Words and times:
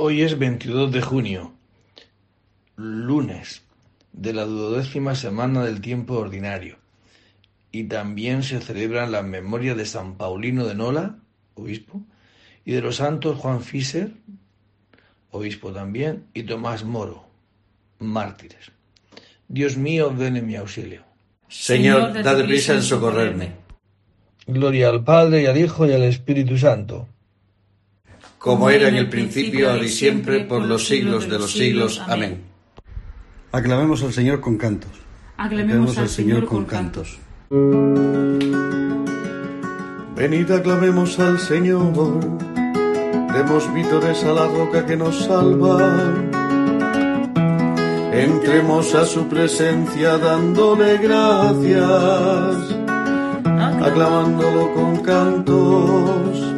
Hoy 0.00 0.22
es 0.22 0.38
22 0.38 0.92
de 0.92 1.02
junio, 1.02 1.54
lunes 2.76 3.64
de 4.12 4.32
la 4.32 4.44
duodécima 4.44 5.16
semana 5.16 5.64
del 5.64 5.80
tiempo 5.80 6.14
ordinario, 6.14 6.76
y 7.72 7.82
también 7.88 8.44
se 8.44 8.60
celebran 8.60 9.10
las 9.10 9.24
memorias 9.24 9.76
de 9.76 9.84
San 9.84 10.16
Paulino 10.16 10.66
de 10.66 10.76
Nola, 10.76 11.16
obispo, 11.56 12.00
y 12.64 12.74
de 12.74 12.80
los 12.80 12.94
santos 12.94 13.38
Juan 13.38 13.60
Fischer, 13.60 14.12
obispo 15.32 15.72
también, 15.72 16.26
y 16.32 16.44
Tomás 16.44 16.84
Moro, 16.84 17.24
mártires. 17.98 18.70
Dios 19.48 19.76
mío, 19.76 20.14
ven 20.16 20.36
en 20.36 20.46
mi 20.46 20.54
auxilio. 20.54 21.02
Señor, 21.48 22.22
dad 22.22 22.44
prisa 22.44 22.74
en 22.74 22.82
socorrerme. 22.82 23.50
Gloria 24.46 24.90
al 24.90 25.02
Padre 25.02 25.42
y 25.42 25.46
al 25.46 25.58
Hijo 25.58 25.88
y 25.88 25.92
al 25.92 26.04
Espíritu 26.04 26.56
Santo. 26.56 27.08
Como 28.38 28.70
era 28.70 28.88
en 28.88 28.96
el 28.96 29.08
principio, 29.08 29.70
ahora 29.70 29.84
y 29.84 29.88
siempre, 29.88 30.40
por 30.44 30.62
los 30.64 30.86
siglos 30.86 31.28
de 31.28 31.38
los 31.38 31.52
siglos. 31.52 32.00
Amén. 32.06 32.42
Aclamemos 33.52 34.02
al 34.02 34.12
Señor 34.12 34.40
con 34.40 34.56
cantos. 34.56 34.90
Aclamemos 35.36 35.98
al 35.98 36.08
Señor 36.08 36.46
con 36.46 36.64
cantos. 36.64 37.18
Venid, 40.16 40.50
aclamemos 40.50 41.18
al 41.18 41.38
Señor. 41.38 42.20
Demos 43.32 43.72
vítores 43.72 44.24
a 44.24 44.32
la 44.32 44.46
roca 44.48 44.84
que 44.84 44.96
nos 44.96 45.24
salva. 45.24 46.26
Entremos 48.12 48.94
a 48.96 49.04
su 49.04 49.28
presencia 49.28 50.18
dándole 50.18 50.98
gracias, 50.98 52.56
aclamándolo 53.80 54.74
con 54.74 54.96
cantos, 55.02 56.57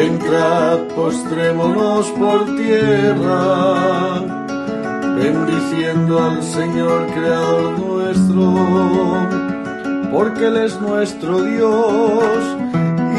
Entrad, 0.00 0.78
postrémonos 0.96 2.06
por 2.12 2.56
tierra, 2.56 4.20
bendiciendo 5.16 6.18
al 6.18 6.42
Señor 6.42 7.06
Creador 7.08 7.78
nuestro, 7.78 8.54
porque 10.10 10.46
Él 10.46 10.56
es 10.56 10.80
nuestro 10.80 11.42
Dios 11.42 12.56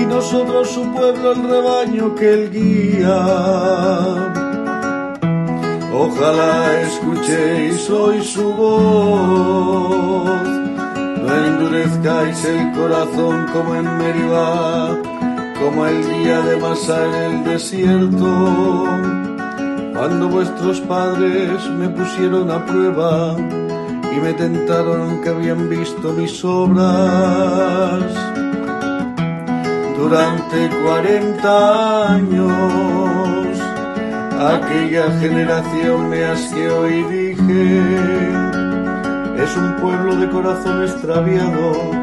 y 0.01 0.05
nosotros 0.05 0.69
su 0.69 0.91
pueblo, 0.91 1.33
el 1.33 1.43
rebaño 1.47 2.15
que 2.15 2.33
Él 2.33 2.51
guía. 2.51 3.19
Ojalá 5.93 6.81
escuchéis 6.81 7.89
hoy 7.89 8.23
su 8.23 8.53
voz 8.53 9.93
no 11.23 11.45
endurezcáis 11.45 12.43
el 12.45 12.71
corazón 12.73 13.45
como 13.53 13.75
en 13.75 13.97
Meribá, 13.97 14.97
como 15.63 15.85
el 15.85 16.03
día 16.09 16.41
de 16.41 16.57
Masá 16.57 17.05
en 17.05 17.13
el 17.13 17.43
desierto, 17.45 18.85
cuando 19.93 20.27
vuestros 20.27 20.81
padres 20.81 21.69
me 21.69 21.87
pusieron 21.87 22.51
a 22.51 22.65
prueba 22.65 23.35
y 23.37 24.19
me 24.19 24.33
tentaron 24.33 25.01
aunque 25.01 25.29
habían 25.29 25.69
visto 25.69 26.11
mis 26.13 26.43
obras. 26.43 28.03
Durante 29.97 30.69
cuarenta 30.83 32.13
años, 32.13 33.57
aquella 34.37 35.11
generación 35.19 36.09
me 36.09 36.25
asqueó 36.25 36.89
y 36.89 37.03
dije, 37.03 37.79
es 39.37 39.57
un 39.57 39.75
pueblo 39.77 40.15
de 40.17 40.29
corazón 40.29 40.83
extraviado 40.83 42.02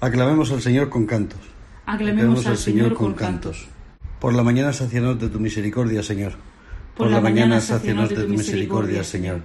Aclamemos 0.00 0.50
al 0.50 0.62
Señor 0.62 0.88
con 0.88 1.06
cantos. 1.06 1.40
Aclamemos 1.84 2.46
al 2.46 2.56
Señor 2.56 2.94
con 2.94 3.12
cantos. 3.12 3.66
Por 4.18 4.34
la 4.34 4.42
mañana 4.42 4.72
sacianos 4.72 5.18
de 5.20 5.28
tu 5.28 5.38
misericordia, 5.38 6.02
Señor. 6.02 6.32
Por 6.96 7.10
la 7.10 7.20
mañana 7.20 7.60
sacianos 7.60 8.08
de 8.08 8.16
tu 8.16 8.28
misericordia, 8.28 9.04
Señor. 9.04 9.40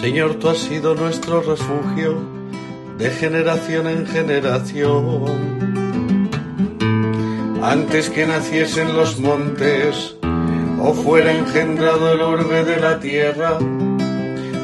Señor, 0.00 0.34
tú 0.36 0.48
has 0.48 0.58
sido 0.58 0.94
nuestro 0.94 1.42
refugio 1.42 2.22
de 2.98 3.10
generación 3.10 3.88
en 3.88 4.06
generación 4.06 5.24
antes 7.62 8.08
que 8.10 8.26
naciesen 8.26 8.96
los 8.96 9.18
montes 9.18 10.16
o 10.80 10.94
fuera 10.94 11.32
engendrado 11.32 12.12
el 12.12 12.20
orbe 12.20 12.64
de 12.64 12.80
la 12.80 13.00
tierra, 13.00 13.58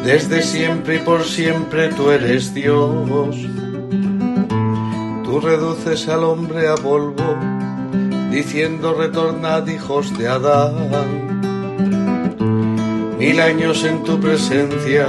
desde 0.04 0.42
siempre 0.42 0.97
y 0.97 0.98
por 0.98 1.25
siempre 1.25 1.88
tú 1.88 2.10
eres 2.10 2.54
Dios. 2.54 3.37
Tú 5.25 5.41
reduces 5.41 6.09
al 6.09 6.25
hombre 6.25 6.69
a 6.69 6.75
polvo, 6.75 7.37
diciendo 8.31 8.94
retornad 8.94 9.66
hijos 9.66 10.16
de 10.19 10.28
Adán. 10.28 10.75
Mil 13.19 13.41
años 13.41 13.84
en 13.84 14.03
tu 14.04 14.20
presencia 14.20 15.06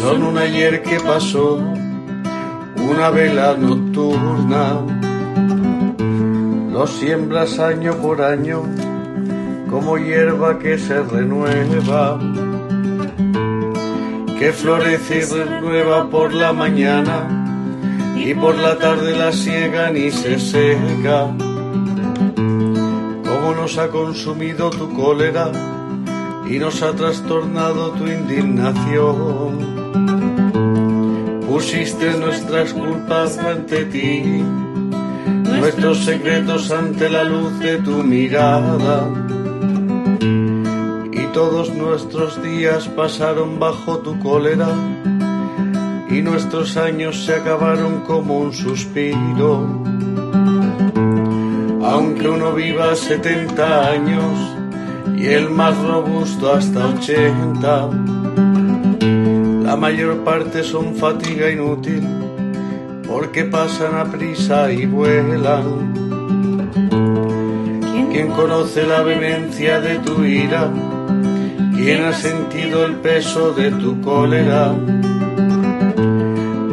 son 0.00 0.22
un 0.22 0.38
ayer 0.38 0.82
que 0.82 1.00
pasó, 1.00 1.56
una 2.76 3.10
vela 3.10 3.56
nocturna 3.58 4.78
lo 6.78 6.86
siembras 6.86 7.58
año 7.58 7.92
por 7.94 8.22
año 8.22 8.62
como 9.68 9.98
hierba 9.98 10.60
que 10.60 10.78
se 10.78 11.02
renueva, 11.02 12.20
que 14.38 14.52
florece 14.52 15.18
y 15.18 15.22
renueva 15.22 16.08
por 16.08 16.32
la 16.32 16.52
mañana 16.52 17.26
y 18.16 18.34
por 18.34 18.56
la 18.56 18.78
tarde 18.78 19.16
la 19.16 19.32
siegan 19.32 19.96
y 19.96 20.10
se 20.10 20.38
seca. 20.38 21.26
Como 23.28 23.54
nos 23.56 23.78
ha 23.78 23.88
consumido 23.88 24.70
tu 24.70 24.92
cólera 24.92 25.50
y 26.48 26.58
nos 26.58 26.82
ha 26.82 26.92
trastornado 26.92 27.90
tu 27.92 28.06
indignación. 28.06 29.58
Pusiste 31.48 32.12
nuestras 32.18 32.72
culpas 32.72 33.38
ante 33.38 33.84
ti 33.86 34.42
nuestros 35.60 35.98
secretos 36.04 36.70
ante 36.70 37.08
la 37.08 37.24
luz 37.24 37.58
de 37.58 37.78
tu 37.78 38.02
mirada. 38.04 39.27
Todos 41.38 41.72
nuestros 41.72 42.42
días 42.42 42.88
pasaron 42.88 43.60
bajo 43.60 43.98
tu 43.98 44.18
cólera 44.18 44.66
y 46.10 46.20
nuestros 46.20 46.76
años 46.76 47.24
se 47.24 47.36
acabaron 47.36 48.00
como 48.00 48.40
un 48.40 48.52
suspiro. 48.52 49.64
Aunque 51.84 52.28
uno 52.28 52.52
viva 52.54 52.92
setenta 52.96 53.88
años 53.88 54.36
y 55.16 55.26
el 55.26 55.48
más 55.48 55.80
robusto 55.80 56.52
hasta 56.52 56.88
ochenta, 56.88 57.88
la 59.62 59.76
mayor 59.76 60.24
parte 60.24 60.64
son 60.64 60.96
fatiga 60.96 61.48
inútil 61.48 62.04
porque 63.06 63.44
pasan 63.44 63.94
a 63.94 64.06
prisa 64.06 64.72
y 64.72 64.86
vuelan. 64.86 65.92
¿Quién 68.10 68.26
conoce 68.32 68.84
la 68.88 69.02
vehemencia 69.02 69.80
de 69.80 70.00
tu 70.00 70.24
ira? 70.24 70.68
¿Quién 71.78 72.04
ha 72.04 72.12
sentido 72.12 72.84
el 72.86 72.96
peso 72.96 73.52
de 73.52 73.70
tu 73.70 74.00
cólera? 74.00 74.74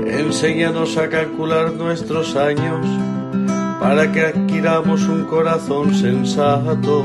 Enséñanos 0.08 0.98
a 0.98 1.08
calcular 1.10 1.74
nuestros 1.74 2.36
años 2.36 2.88
para 3.80 4.12
que 4.12 4.22
adquiramos 4.22 5.04
un 5.04 5.26
corazón 5.26 5.94
sensato. 5.94 7.04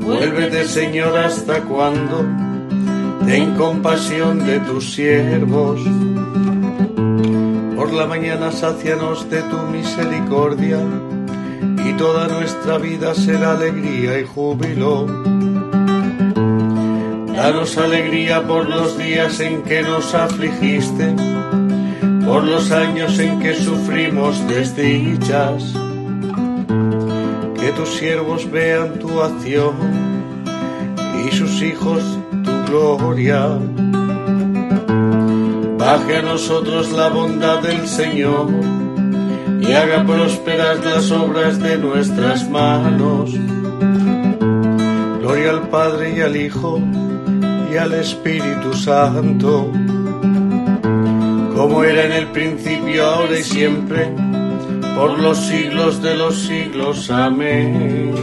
Vuélvete, 0.00 0.64
Señor, 0.64 1.18
hasta 1.18 1.60
cuando 1.60 2.24
ten 3.26 3.54
compasión 3.54 4.38
de 4.46 4.60
tus 4.60 4.94
siervos. 4.94 5.82
Por 7.76 7.92
la 7.92 8.06
mañana 8.06 8.50
sacianos 8.50 9.28
de 9.28 9.42
tu 9.42 9.58
misericordia 9.70 10.78
y 11.86 11.92
toda 11.98 12.26
nuestra 12.26 12.78
vida 12.78 13.14
será 13.14 13.52
alegría 13.52 14.18
y 14.18 14.24
júbilo. 14.24 15.53
Danos 17.36 17.76
alegría 17.78 18.46
por 18.46 18.68
los 18.68 18.96
días 18.96 19.40
en 19.40 19.62
que 19.64 19.82
nos 19.82 20.14
afligiste, 20.14 21.14
por 22.24 22.44
los 22.44 22.70
años 22.70 23.18
en 23.18 23.40
que 23.40 23.56
sufrimos 23.56 24.46
desdichas. 24.46 25.74
Que 27.60 27.72
tus 27.72 27.88
siervos 27.88 28.48
vean 28.50 29.00
tu 29.00 29.20
acción 29.20 29.74
y 31.26 31.34
sus 31.34 31.60
hijos 31.60 32.02
tu 32.44 32.70
gloria. 32.70 33.58
Baje 35.76 36.16
a 36.18 36.22
nosotros 36.22 36.92
la 36.92 37.08
bondad 37.08 37.60
del 37.62 37.88
Señor 37.88 38.46
y 39.60 39.72
haga 39.72 40.04
prosperar 40.06 40.84
las 40.84 41.10
obras 41.10 41.58
de 41.58 41.78
nuestras 41.78 42.48
manos. 42.48 43.32
Gloria 45.20 45.50
al 45.50 45.68
Padre 45.68 46.14
y 46.16 46.20
al 46.20 46.36
Hijo 46.36 46.80
y 47.74 47.76
al 47.76 47.92
Espíritu 47.94 48.72
Santo, 48.72 49.68
como 51.56 51.82
era 51.82 52.04
en 52.04 52.12
el 52.12 52.28
principio, 52.28 53.04
ahora 53.04 53.36
y 53.36 53.42
siempre, 53.42 54.12
por 54.94 55.18
los 55.18 55.38
siglos 55.38 56.00
de 56.00 56.14
los 56.14 56.38
siglos. 56.38 57.10
Amén. 57.10 58.14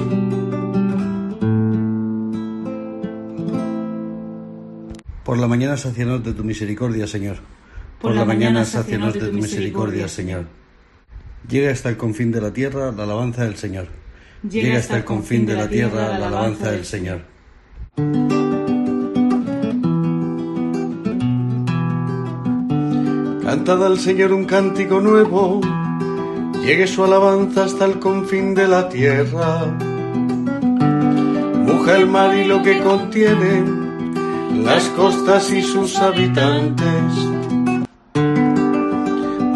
Por 5.25 5.37
la 5.37 5.47
mañana 5.47 5.75
sacianos 5.75 6.23
de 6.23 6.31
tu 6.31 6.45
misericordia, 6.45 7.05
Señor. 7.05 7.39
Por 7.99 8.15
la 8.15 8.23
mañana 8.23 8.63
sacianos 8.63 9.15
de 9.15 9.19
tu 9.19 9.33
misericordia, 9.33 10.07
Señor. 10.07 10.45
Llega 11.49 11.71
hasta 11.71 11.89
el 11.89 11.97
confín 11.97 12.31
de 12.31 12.39
la 12.39 12.53
tierra 12.53 12.93
la 12.93 13.03
alabanza 13.03 13.43
del 13.43 13.57
Señor. 13.57 13.87
Llega 14.49 14.77
hasta 14.77 14.95
el 14.95 15.03
confín 15.03 15.45
de 15.45 15.55
la 15.55 15.67
tierra 15.67 16.17
la 16.17 16.27
alabanza 16.27 16.71
del 16.71 16.85
Señor. 16.85 18.50
Cantad 23.63 23.85
al 23.85 23.99
Señor 23.99 24.33
un 24.33 24.45
cántico 24.45 24.99
nuevo, 25.01 25.61
llegue 26.63 26.87
su 26.87 27.03
alabanza 27.03 27.65
hasta 27.65 27.85
el 27.85 27.99
confín 27.99 28.55
de 28.55 28.67
la 28.67 28.89
tierra. 28.89 29.67
Muja 31.67 31.97
el 31.97 32.07
mar 32.07 32.35
y 32.35 32.45
lo 32.45 32.63
que 32.63 32.79
contiene, 32.79 33.63
las 34.63 34.85
costas 34.97 35.51
y 35.51 35.61
sus 35.61 35.95
habitantes. 35.99 37.13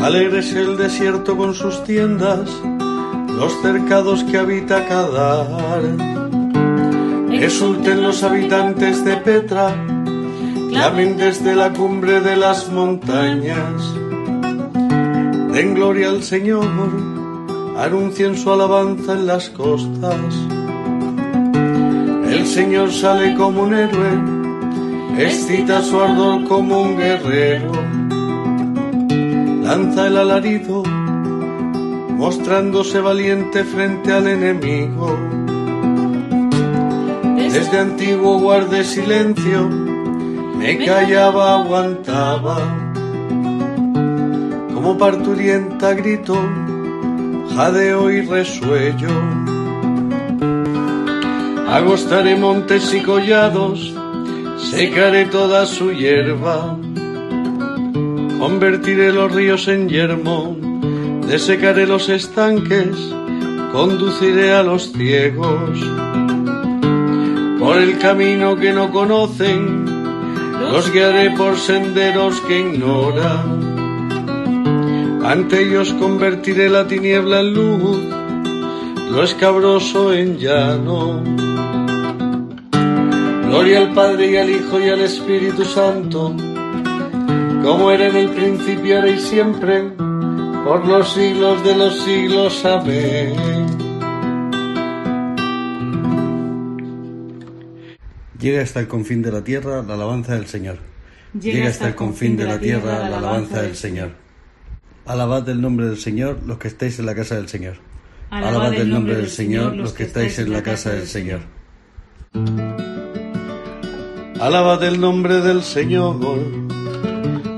Alegres 0.04 0.54
el 0.54 0.78
desierto 0.78 1.36
con 1.36 1.56
sus 1.56 1.84
tiendas, 1.84 2.48
los 3.40 3.60
cercados 3.63 4.24
que 4.25 4.38
habita 4.38 4.88
Cadar. 4.88 5.81
Exulten 7.31 8.04
los 8.04 8.22
habitantes 8.22 9.04
de 9.04 9.18
Petra, 9.18 9.94
clamen 10.75 11.16
desde 11.16 11.56
la 11.56 11.72
cumbre 11.72 12.19
de 12.19 12.36
las 12.36 12.69
montañas. 12.69 13.81
Den 15.54 15.74
gloria 15.74 16.10
al 16.10 16.22
Señor, 16.22 16.68
anuncien 17.77 18.36
su 18.36 18.51
alabanza 18.51 19.13
en 19.13 19.25
las 19.25 19.50
costas. 19.51 20.19
El 22.30 22.45
Señor 22.45 22.92
sale 22.92 23.36
como 23.36 23.63
un 23.63 23.74
héroe, 23.74 24.12
excita 25.18 25.81
su 25.81 25.98
ardor 25.98 26.44
como 26.44 26.81
un 26.81 26.98
guerrero. 26.98 27.72
Lanza 29.63 30.07
el 30.07 30.18
alarido, 30.18 30.83
mostrándose 32.18 33.00
valiente 33.00 33.63
frente 33.63 34.12
al 34.12 34.27
enemigo. 34.27 35.18
Desde 37.38 37.80
antiguo 37.80 38.39
guardé 38.39 38.83
silencio, 38.83 39.85
me 40.65 40.83
callaba, 40.83 41.59
aguantaba. 41.59 42.57
Como 44.73 44.97
parturienta 44.97 45.94
grito, 45.94 46.35
jadeo 47.56 48.09
y 48.09 48.21
resuello. 48.21 49.15
Agostaré 51.69 52.35
montes 52.35 52.91
y 52.95 53.01
collados, 53.01 53.94
secaré 54.57 55.25
toda 55.25 55.67
su 55.67 55.91
hierba. 55.91 56.75
Convertiré 58.39 59.13
los 59.13 59.31
ríos 59.31 59.67
en 59.67 59.88
yermo, 59.88 60.57
desecaré 61.27 61.85
los 61.85 62.09
estanques, 62.09 62.97
conduciré 63.71 64.51
a 64.53 64.63
los 64.63 64.91
ciegos 64.91 65.79
por 67.59 67.77
el 67.77 67.97
camino 67.97 68.56
que 68.56 68.73
no 68.73 68.91
conocen, 68.91 69.85
los 70.60 70.92
guiaré 70.92 71.31
por 71.31 71.57
senderos 71.57 72.42
que 72.42 72.60
ignoran. 72.60 73.75
Ante 75.24 75.63
ellos 75.63 75.94
convertiré 75.94 76.69
la 76.69 76.88
tiniebla 76.88 77.40
en 77.40 77.54
luz, 77.54 77.98
lo 79.12 79.24
escabroso 79.24 80.13
en 80.13 80.38
llano. 80.38 81.24
Gloria 83.48 83.80
al 83.80 83.94
Padre 83.94 84.31
y 84.31 84.38
al 84.38 84.50
Hijo 84.50 84.80
y 84.80 84.90
al 84.90 85.02
Espíritu 85.02 85.63
Santo, 85.66 86.36
como 87.63 87.90
era 87.92 88.08
en 88.08 88.18
el 88.18 88.30
principio, 88.30 88.98
ahora 88.98 89.10
y 89.10 89.19
siempre, 89.19 89.94
por 90.63 90.86
los 90.86 91.10
siglos 91.13 91.63
de 91.63 91.75
los 91.75 91.96
siglos. 92.01 92.66
Amén. 92.66 93.64
Llega 98.45 98.62
hasta 98.62 98.80
el 98.80 98.88
confín 98.88 99.24
de 99.24 99.31
la 99.31 99.44
tierra 99.44 99.81
la 99.81 99.95
alabanza 99.95 100.36
del 100.36 100.45
Señor. 100.45 100.77
Llega 101.33 101.68
hasta 101.68 101.88
el 101.88 101.95
confín 101.95 102.38
de 102.38 102.45
la 102.45 102.59
tierra 102.59 103.09
la 103.09 103.18
alabanza 103.18 103.63
del 103.63 103.75
Señor. 103.75 104.12
Alabad 105.07 105.50
el 105.50 105.59
nombre 105.59 105.88
del 105.88 105.97
Señor 105.97 106.42
los 106.45 106.59
que 106.59 106.68
estáis 106.68 107.00
en 107.00 107.08
la 107.08 107.15
casa 107.15 107.38
del 107.38 107.50
Señor. 107.50 107.77
Alabad 108.29 108.75
el 108.75 108.88
nombre 108.88 109.15
del 109.15 109.31
Señor 109.31 109.75
los 109.75 109.93
que 109.93 110.03
estáis 110.03 110.38
en 110.38 110.53
la 110.53 110.62
casa 110.62 110.91
del 110.91 111.08
Señor. 111.08 111.39
Alabad 114.39 114.84
el 114.84 115.01
nombre 115.01 115.41
del 115.41 115.63
Señor, 115.63 116.38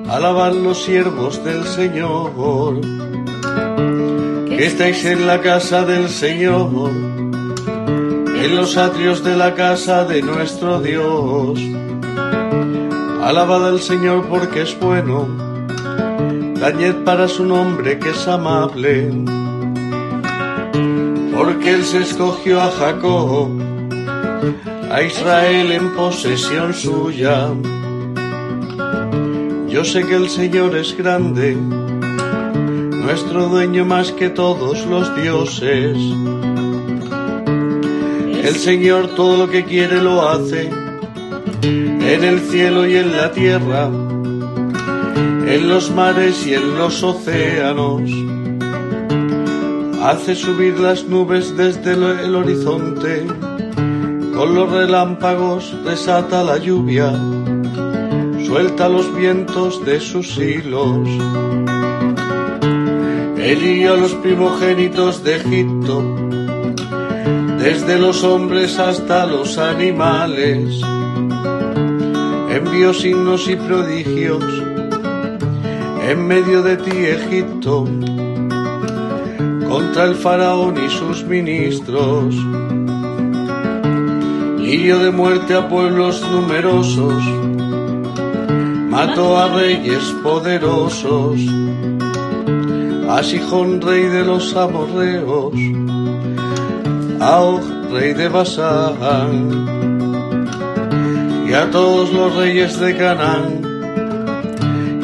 alabad 0.07 0.53
los 0.53 0.83
siervos 0.83 1.43
del 1.43 1.65
Señor, 1.65 2.79
que 4.47 4.65
estáis 4.65 5.03
en 5.03 5.27
la 5.27 5.41
casa 5.41 5.83
del 5.83 6.07
Señor, 6.07 7.16
en 8.44 8.56
los 8.56 8.77
atrios 8.77 9.24
de 9.24 9.36
la 9.36 9.53
casa 9.56 10.06
de 10.06 10.22
nuestro 10.22 10.79
Dios. 10.79 11.60
Alabad 13.24 13.67
al 13.67 13.82
Señor 13.82 14.27
porque 14.27 14.62
es 14.62 14.79
bueno, 14.79 15.27
dañed 16.60 17.03
para 17.03 17.27
su 17.27 17.46
nombre 17.46 18.00
que 18.00 18.12
es 18.12 18.27
amable, 18.27 19.12
porque 21.36 21.74
Él 21.74 21.84
se 21.84 22.00
escogió 22.00 22.62
a 22.62 22.72
Jacob 22.72 23.50
a 24.91 25.01
Israel 25.01 25.72
en 25.72 25.94
posesión 25.96 26.74
suya. 26.74 27.50
Yo 29.67 29.84
sé 29.84 30.06
que 30.06 30.15
el 30.15 30.29
Señor 30.29 30.75
es 30.75 30.96
grande, 30.96 31.56
nuestro 31.56 33.48
dueño 33.50 33.86
más 33.86 34.12
que 34.12 34.29
todos 34.29 34.86
los 34.86 35.13
dioses. 35.22 35.98
El 38.47 38.55
Señor 38.55 39.09
todo 39.09 39.35
lo 39.35 39.49
que 39.49 39.65
quiere 39.65 40.01
lo 40.01 40.25
hace, 40.25 40.69
en 41.63 42.23
el 42.23 42.39
cielo 42.39 42.87
y 42.87 42.95
en 42.95 43.11
la 43.11 43.33
tierra, 43.33 43.87
en 43.87 45.67
los 45.67 45.91
mares 45.91 46.47
y 46.47 46.53
en 46.53 46.77
los 46.77 47.03
océanos. 47.03 48.09
Hace 50.01 50.33
subir 50.33 50.79
las 50.79 51.03
nubes 51.03 51.57
desde 51.57 51.91
el 51.91 52.35
horizonte 52.35 53.25
con 54.33 54.55
los 54.55 54.71
relámpagos 54.71 55.75
desata 55.83 56.41
la 56.41 56.57
lluvia, 56.57 57.11
suelta 58.45 58.87
los 58.87 59.13
vientos 59.13 59.83
de 59.83 59.99
sus 59.99 60.37
hilos. 60.37 61.05
Hirió 63.35 63.95
a 63.95 63.97
los 63.97 64.13
primogénitos 64.13 65.21
de 65.25 65.35
Egipto, 65.35 66.37
desde 67.69 68.00
los 68.00 68.24
hombres 68.24 68.79
hasta 68.79 69.25
los 69.25 69.57
animales. 69.57 70.79
Envió 72.50 72.93
signos 72.93 73.45
y 73.50 73.57
prodigios 73.57 74.41
en 76.07 76.25
medio 76.25 76.62
de 76.62 76.77
ti, 76.77 76.95
Egipto. 76.95 77.86
contra 79.67 80.05
el 80.05 80.15
faraón 80.15 80.75
y 80.81 80.89
sus 80.89 81.25
ministros. 81.25 82.33
Hirió 84.62 85.00
de 85.00 85.12
muerte 85.12 85.53
a 85.53 85.67
pueblos 85.67 86.25
numerosos, 86.31 87.21
mató 88.89 89.38
a 89.38 89.50
reyes 89.50 90.05
poderosos, 90.24 91.41
a 93.09 93.21
Sijón 93.24 93.81
rey 93.81 94.03
de 94.03 94.24
los 94.24 94.55
amorreos, 94.55 95.53
rey 97.91 98.13
de 98.13 98.29
Basán, 98.29 99.50
y 101.46 101.53
a 101.53 101.69
todos 101.72 102.13
los 102.13 102.34
reyes 102.36 102.79
de 102.79 102.96
Canaán, 102.96 103.62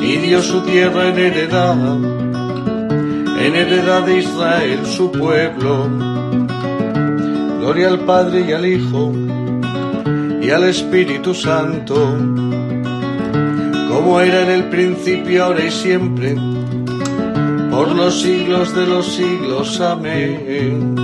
y 0.02 0.18
dio 0.18 0.42
su 0.42 0.62
tierra 0.62 1.10
en 1.10 1.20
heredad, 1.20 1.76
en 3.46 3.56
heredad 3.56 4.04
de 4.04 4.20
Israel 4.20 4.86
su 4.86 5.12
pueblo. 5.12 5.90
Gloria 7.60 7.90
al 7.90 8.00
Padre 8.06 8.46
y 8.48 8.54
al 8.54 8.66
Hijo 8.66 9.12
y 10.42 10.50
al 10.50 10.64
Espíritu 10.64 11.34
Santo, 11.34 11.96
como 13.90 14.22
era 14.22 14.44
en 14.44 14.50
el 14.50 14.70
principio, 14.70 15.44
ahora 15.44 15.66
y 15.66 15.72
siempre, 15.72 16.36
por 17.70 17.92
los 17.94 18.22
siglos 18.22 18.74
de 18.74 18.88
los 18.88 19.08
siglos. 19.08 19.82
Amén. 19.82 21.03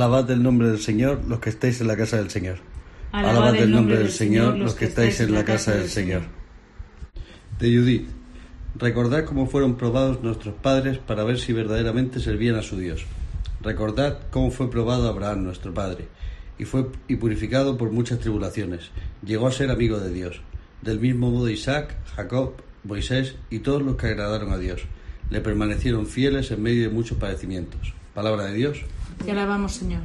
Alabad 0.00 0.30
el 0.30 0.42
nombre 0.42 0.68
del 0.68 0.80
Señor 0.80 1.20
los 1.28 1.40
que 1.40 1.50
estáis 1.50 1.78
en 1.82 1.86
la 1.86 1.94
casa 1.94 2.16
del 2.16 2.30
Señor. 2.30 2.56
Alabad 3.12 3.54
el 3.56 3.70
nombre 3.70 3.98
del 3.98 4.10
Señor 4.10 4.56
los 4.56 4.74
que 4.74 4.86
estáis 4.86 5.20
en 5.20 5.34
la 5.34 5.44
casa 5.44 5.72
del 5.72 5.90
Señor. 5.90 6.22
De 7.58 7.76
Judith. 7.76 8.08
Recordad 8.76 9.26
cómo 9.26 9.46
fueron 9.46 9.76
probados 9.76 10.22
nuestros 10.22 10.54
padres 10.54 10.96
para 10.96 11.22
ver 11.22 11.38
si 11.38 11.52
verdaderamente 11.52 12.18
servían 12.18 12.56
a 12.56 12.62
su 12.62 12.78
Dios. 12.78 13.04
Recordad 13.60 14.20
cómo 14.30 14.50
fue 14.50 14.70
probado 14.70 15.06
Abraham, 15.06 15.44
nuestro 15.44 15.74
padre, 15.74 16.08
y 16.58 16.64
fue 16.64 16.86
y 17.06 17.16
purificado 17.16 17.76
por 17.76 17.90
muchas 17.90 18.20
tribulaciones. 18.20 18.92
Llegó 19.22 19.48
a 19.48 19.52
ser 19.52 19.70
amigo 19.70 19.98
de 19.98 20.14
Dios. 20.14 20.40
Del 20.80 20.98
mismo 20.98 21.30
modo 21.30 21.50
Isaac, 21.50 21.94
Jacob, 22.16 22.54
Moisés 22.84 23.34
y 23.50 23.58
todos 23.58 23.82
los 23.82 23.96
que 23.96 24.06
agradaron 24.06 24.50
a 24.50 24.56
Dios. 24.56 24.80
Le 25.28 25.42
permanecieron 25.42 26.06
fieles 26.06 26.50
en 26.52 26.62
medio 26.62 26.88
de 26.88 26.94
muchos 26.94 27.18
padecimientos. 27.18 27.92
Palabra 28.14 28.46
de 28.46 28.54
Dios. 28.54 28.82
Te 29.24 29.32
alabamos, 29.32 29.72
Señor. 29.72 30.00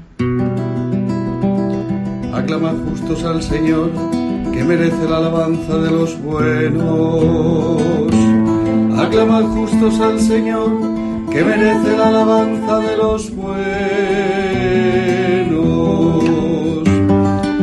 Aclamad 2.33 2.73
justos 2.89 3.23
al 3.23 3.41
Señor, 3.41 3.89
que 4.51 4.63
merece 4.63 5.07
la 5.09 5.17
alabanza 5.17 5.77
de 5.77 5.91
los 5.91 6.21
buenos. 6.21 7.81
Aclamad 8.99 9.43
justos 9.43 9.99
al 10.01 10.19
Señor, 10.19 10.69
que 11.31 11.43
merece 11.43 11.97
la 11.97 12.07
alabanza 12.09 12.79
de 12.79 12.97
los 12.97 13.33
buenos. 13.35 13.55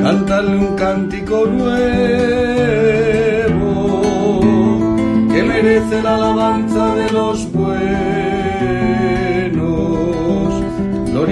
Cántale 0.02 0.56
un 0.56 0.74
cántico 0.76 1.46
nuevo, 1.46 1.70
que 5.32 5.42
merece 5.42 6.02
la 6.02 6.14
alabanza 6.14 6.94
de 6.94 7.10
los 7.10 7.51
buenos. 7.51 7.51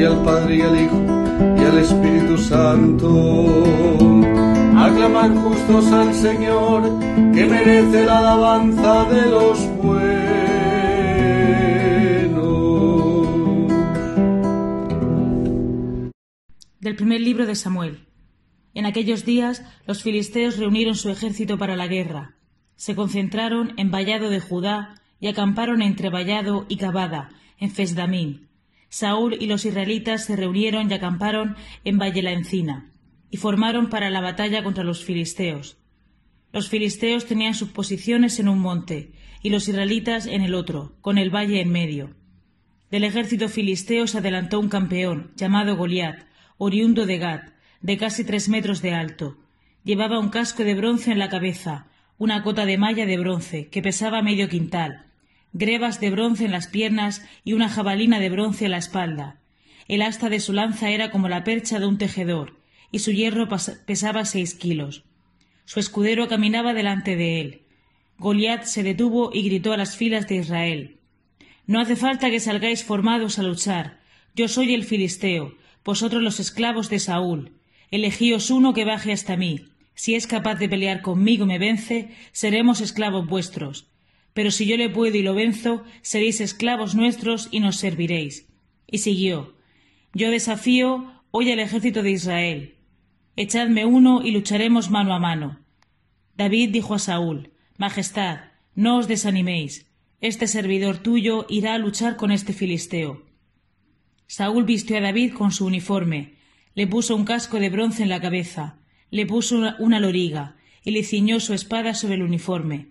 Gloria 0.00 0.18
al 0.18 0.24
Padre 0.24 0.56
y 0.56 0.60
al 0.62 0.80
Hijo 0.80 0.96
y 1.58 1.60
al 1.60 1.78
Espíritu 1.78 2.38
Santo. 2.38 3.64
Aclamar 4.78 5.34
justos 5.34 5.92
al 5.92 6.14
Señor, 6.14 6.98
que 7.34 7.44
merece 7.44 8.06
la 8.06 8.18
alabanza 8.20 9.04
de 9.10 9.30
los 9.30 9.58
buenos. 9.76 10.00
Del 16.80 16.96
primer 16.96 17.20
libro 17.20 17.44
de 17.44 17.54
Samuel. 17.54 18.06
En 18.72 18.86
aquellos 18.86 19.26
días 19.26 19.62
los 19.86 20.02
filisteos 20.02 20.56
reunieron 20.56 20.94
su 20.94 21.10
ejército 21.10 21.58
para 21.58 21.76
la 21.76 21.88
guerra. 21.88 22.36
Se 22.76 22.94
concentraron 22.94 23.74
en 23.76 23.90
Vallado 23.90 24.30
de 24.30 24.40
Judá 24.40 24.94
y 25.20 25.28
acamparon 25.28 25.82
entre 25.82 26.08
Vallado 26.08 26.64
y 26.70 26.78
Cabada, 26.78 27.28
en 27.58 27.70
Fesdamín. 27.70 28.49
Saúl 28.90 29.36
y 29.40 29.46
los 29.46 29.64
israelitas 29.64 30.24
se 30.24 30.34
reunieron 30.34 30.90
y 30.90 30.94
acamparon 30.94 31.56
en 31.84 31.98
Valle 31.98 32.22
la 32.22 32.32
Encina, 32.32 32.90
y 33.30 33.36
formaron 33.36 33.88
para 33.88 34.10
la 34.10 34.20
batalla 34.20 34.64
contra 34.64 34.82
los 34.82 35.04
filisteos. 35.04 35.78
Los 36.52 36.68
filisteos 36.68 37.26
tenían 37.26 37.54
sus 37.54 37.68
posiciones 37.68 38.40
en 38.40 38.48
un 38.48 38.58
monte, 38.58 39.12
y 39.42 39.50
los 39.50 39.68
israelitas 39.68 40.26
en 40.26 40.42
el 40.42 40.54
otro, 40.54 40.96
con 41.00 41.18
el 41.18 41.30
valle 41.30 41.60
en 41.60 41.70
medio. 41.70 42.16
Del 42.90 43.04
ejército 43.04 43.48
filisteo 43.48 44.08
se 44.08 44.18
adelantó 44.18 44.58
un 44.58 44.68
campeón, 44.68 45.30
llamado 45.36 45.76
Goliat, 45.76 46.24
oriundo 46.58 47.06
de 47.06 47.18
Gad, 47.18 47.42
de 47.80 47.96
casi 47.96 48.24
tres 48.24 48.48
metros 48.48 48.82
de 48.82 48.92
alto. 48.92 49.38
Llevaba 49.84 50.18
un 50.18 50.30
casco 50.30 50.64
de 50.64 50.74
bronce 50.74 51.12
en 51.12 51.20
la 51.20 51.28
cabeza, 51.28 51.86
una 52.18 52.42
cota 52.42 52.66
de 52.66 52.76
malla 52.76 53.06
de 53.06 53.18
bronce, 53.18 53.68
que 53.68 53.82
pesaba 53.82 54.20
medio 54.20 54.48
quintal, 54.48 55.06
grebas 55.52 56.00
de 56.00 56.10
bronce 56.10 56.44
en 56.44 56.52
las 56.52 56.66
piernas 56.66 57.24
y 57.44 57.52
una 57.54 57.68
jabalina 57.68 58.20
de 58.20 58.30
bronce 58.30 58.66
en 58.66 58.70
la 58.72 58.78
espalda. 58.78 59.40
El 59.88 60.02
asta 60.02 60.28
de 60.28 60.40
su 60.40 60.52
lanza 60.52 60.90
era 60.90 61.10
como 61.10 61.28
la 61.28 61.42
percha 61.42 61.80
de 61.80 61.86
un 61.86 61.98
tejedor, 61.98 62.56
y 62.92 63.00
su 63.00 63.12
hierro 63.12 63.48
pesaba 63.86 64.24
seis 64.24 64.54
kilos. 64.54 65.04
Su 65.64 65.80
escudero 65.80 66.28
caminaba 66.28 66.74
delante 66.74 67.16
de 67.16 67.40
él. 67.40 67.62
Goliat 68.18 68.64
se 68.64 68.82
detuvo 68.82 69.30
y 69.32 69.42
gritó 69.42 69.72
a 69.72 69.76
las 69.76 69.96
filas 69.96 70.28
de 70.28 70.36
Israel 70.36 70.98
No 71.66 71.80
hace 71.80 71.96
falta 71.96 72.30
que 72.30 72.38
salgáis 72.38 72.84
formados 72.84 73.38
a 73.38 73.42
luchar. 73.42 74.00
Yo 74.34 74.46
soy 74.46 74.74
el 74.74 74.84
filisteo, 74.84 75.54
vosotros 75.84 76.22
los 76.22 76.38
esclavos 76.38 76.90
de 76.90 76.98
Saúl, 76.98 77.52
elegíos 77.90 78.50
uno 78.50 78.74
que 78.74 78.84
baje 78.84 79.12
hasta 79.12 79.36
mí. 79.36 79.66
Si 79.94 80.14
es 80.14 80.26
capaz 80.26 80.56
de 80.56 80.68
pelear 80.68 81.02
conmigo 81.02 81.44
y 81.44 81.48
me 81.48 81.58
vence, 81.58 82.10
seremos 82.32 82.80
esclavos 82.80 83.26
vuestros. 83.26 83.89
Pero 84.32 84.50
si 84.50 84.66
yo 84.66 84.76
le 84.76 84.88
puedo 84.88 85.16
y 85.16 85.22
lo 85.22 85.34
venzo, 85.34 85.84
seréis 86.02 86.40
esclavos 86.40 86.94
nuestros 86.94 87.48
y 87.50 87.60
nos 87.60 87.76
serviréis. 87.76 88.48
Y 88.86 88.98
siguió 88.98 89.54
Yo 90.14 90.30
desafío 90.30 91.12
hoy 91.30 91.50
al 91.50 91.60
ejército 91.60 92.02
de 92.02 92.12
Israel. 92.12 92.74
Echadme 93.36 93.84
uno 93.84 94.22
y 94.22 94.30
lucharemos 94.32 94.90
mano 94.90 95.14
a 95.14 95.18
mano. 95.18 95.60
David 96.36 96.70
dijo 96.70 96.94
a 96.94 96.98
Saúl 96.98 97.50
Majestad, 97.78 98.40
no 98.74 98.98
os 98.98 99.08
desaniméis. 99.08 99.86
Este 100.20 100.46
servidor 100.46 100.98
tuyo 100.98 101.46
irá 101.48 101.74
a 101.74 101.78
luchar 101.78 102.16
con 102.16 102.30
este 102.30 102.52
filisteo. 102.52 103.24
Saúl 104.26 104.64
vistió 104.64 104.98
a 104.98 105.00
David 105.00 105.32
con 105.32 105.50
su 105.50 105.64
uniforme, 105.64 106.34
le 106.74 106.86
puso 106.86 107.16
un 107.16 107.24
casco 107.24 107.58
de 107.58 107.70
bronce 107.70 108.02
en 108.02 108.10
la 108.10 108.20
cabeza, 108.20 108.78
le 109.10 109.26
puso 109.26 109.74
una, 109.78 109.98
loriga 109.98 110.56
y 110.84 110.92
le 110.92 111.02
ciñó 111.02 111.40
su 111.40 111.52
espada 111.52 111.94
sobre 111.94 112.14
el 112.14 112.22
uniforme. 112.22 112.88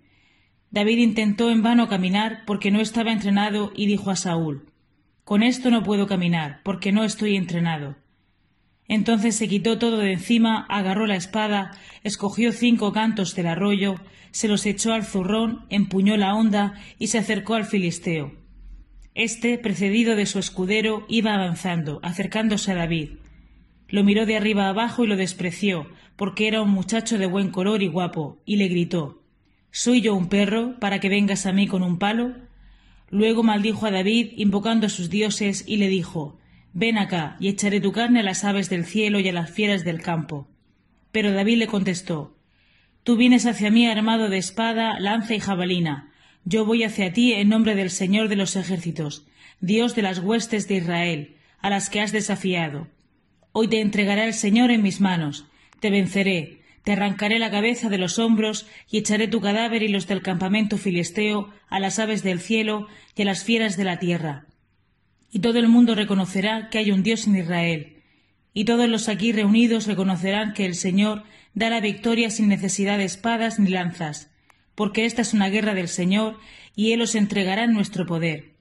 David 0.72 1.00
intentó 1.00 1.50
en 1.50 1.64
vano 1.64 1.88
caminar 1.88 2.44
porque 2.46 2.70
no 2.70 2.80
estaba 2.80 3.12
entrenado 3.12 3.72
y 3.76 3.88
dijo 3.88 4.12
a 4.12 4.16
Saúl 4.16 4.68
Con 5.24 5.42
esto 5.42 5.72
no 5.72 5.82
puedo 5.82 6.06
caminar 6.06 6.62
porque 6.64 6.92
no 6.92 7.04
estoy 7.04 7.36
entrenado. 7.38 7.96
Entonces 8.88 9.36
se 9.36 9.48
quitó 9.48 9.80
todo 9.80 9.98
de 9.98 10.14
encima, 10.14 10.68
agarró 10.70 11.08
la 11.08 11.16
espada, 11.16 11.72
escogió 12.04 12.52
cinco 12.52 12.94
cantos 12.94 13.36
del 13.36 13.48
arroyo, 13.48 13.96
se 14.30 14.48
los 14.48 14.66
echó 14.68 14.94
al 14.94 15.06
zurrón, 15.06 15.66
empuñó 15.70 16.18
la 16.18 16.36
honda 16.36 16.76
y 17.00 17.08
se 17.08 17.18
acercó 17.18 17.56
al 17.56 17.66
filisteo. 17.66 18.34
Este, 19.16 19.58
precedido 19.58 20.16
de 20.16 20.28
su 20.28 20.38
escudero, 20.38 21.06
iba 21.10 21.34
avanzando, 21.34 22.00
acercándose 22.04 22.72
a 22.72 22.76
David. 22.76 23.10
Lo 23.88 24.04
miró 24.04 24.28
de 24.28 24.38
arriba 24.38 24.70
abajo 24.70 25.04
y 25.04 25.08
lo 25.08 25.18
despreció, 25.18 25.88
porque 26.16 26.48
era 26.48 26.62
un 26.62 26.70
muchacho 26.70 27.18
de 27.18 27.26
buen 27.26 27.50
color 27.50 27.82
y 27.82 27.88
guapo, 27.88 28.42
y 28.46 28.58
le 28.58 28.68
gritó 28.68 29.20
¿Soy 29.72 30.02
yo 30.02 30.16
un 30.16 30.30
perro 30.30 30.80
para 30.80 31.00
que 31.00 31.10
vengas 31.10 31.46
a 31.46 31.54
mí 31.54 31.68
con 31.68 31.84
un 31.84 32.00
palo? 32.00 32.36
Luego 33.10 33.44
maldijo 33.44 33.86
a 33.86 33.92
David, 33.92 34.34
invocando 34.36 34.88
a 34.88 34.90
sus 34.90 35.10
dioses, 35.10 35.64
y 35.68 35.78
le 35.78 35.88
dijo 35.88 36.40
Ven 36.74 36.98
acá, 36.98 37.38
y 37.40 37.48
echaré 37.50 37.80
tu 37.82 37.92
carne 37.92 38.20
a 38.20 38.24
las 38.24 38.44
aves 38.44 38.70
del 38.70 38.86
cielo 38.86 39.20
y 39.20 39.28
a 39.28 39.34
las 39.34 39.50
fieras 39.50 39.84
del 39.84 40.02
campo. 40.02 40.48
Pero 41.12 41.32
David 41.32 41.58
le 41.58 41.68
contestó 41.68 42.36
Tú 43.04 43.16
vienes 43.16 43.46
hacia 43.46 43.72
mí 43.72 43.88
armado 43.88 44.30
de 44.30 44.38
espada, 44.38 45.00
lanza 45.00 45.34
y 45.34 45.40
jabalina, 45.40 46.12
yo 46.46 46.66
voy 46.66 46.84
hacia 46.84 47.14
ti 47.14 47.34
en 47.34 47.50
nombre 47.50 47.76
del 47.76 47.90
Señor 47.90 48.28
de 48.28 48.36
los 48.36 48.56
ejércitos, 48.56 49.26
Dios 49.62 49.96
de 49.96 50.02
las 50.02 50.20
huestes 50.20 50.68
de 50.68 50.76
Israel, 50.76 51.36
a 51.60 51.70
las 51.70 51.90
que 51.90 52.02
has 52.02 52.12
desafiado. 52.12 52.88
Hoy 53.52 53.68
te 53.68 53.82
entregará 53.82 54.26
el 54.26 54.34
Señor 54.34 54.72
en 54.72 54.82
mis 54.82 55.02
manos, 55.02 55.46
te 55.80 55.90
venceré, 55.90 56.59
te 56.84 56.94
arrancaré 56.94 57.40
la 57.40 57.52
cabeza 57.52 57.90
de 57.90 57.98
los 57.98 58.20
hombros 58.20 58.68
y 58.90 58.98
echaré 58.98 59.28
tu 59.28 59.42
cadáver 59.42 59.84
y 59.84 59.88
los 59.88 60.08
del 60.08 60.22
campamento 60.22 60.78
filisteo 60.78 61.50
a 61.68 61.80
las 61.80 62.00
aves 62.00 62.24
del 62.24 62.40
cielo 62.40 62.88
y 63.16 63.22
a 63.22 63.26
las 63.26 63.44
fieras 63.44 63.78
de 63.78 63.84
la 63.84 64.00
tierra. 64.00 64.46
Y 65.32 65.40
todo 65.40 65.60
el 65.60 65.68
mundo 65.68 65.96
reconocerá 65.96 66.70
que 66.70 66.80
hay 66.80 66.92
un 66.92 67.04
Dios 67.04 67.28
en 67.28 67.36
Israel, 67.36 67.98
y 68.54 68.66
todos 68.66 68.90
los 68.90 69.10
aquí 69.10 69.32
reunidos 69.32 69.86
reconocerán 69.86 70.54
que 70.54 70.66
el 70.66 70.76
Señor 70.76 71.24
da 71.54 71.70
la 71.70 71.82
victoria 71.82 72.30
sin 72.30 72.48
necesidad 72.48 72.98
de 72.98 73.06
espadas 73.06 73.60
ni 73.60 73.70
lanzas, 73.70 74.32
porque 74.76 75.06
esta 75.06 75.22
es 75.22 75.34
una 75.34 75.50
guerra 75.50 75.74
del 75.74 75.88
Señor, 75.88 76.40
y 76.76 76.94
Él 76.94 77.02
os 77.02 77.16
entregará 77.16 77.66
en 77.66 77.74
nuestro 77.74 78.06
poder. 78.06 78.54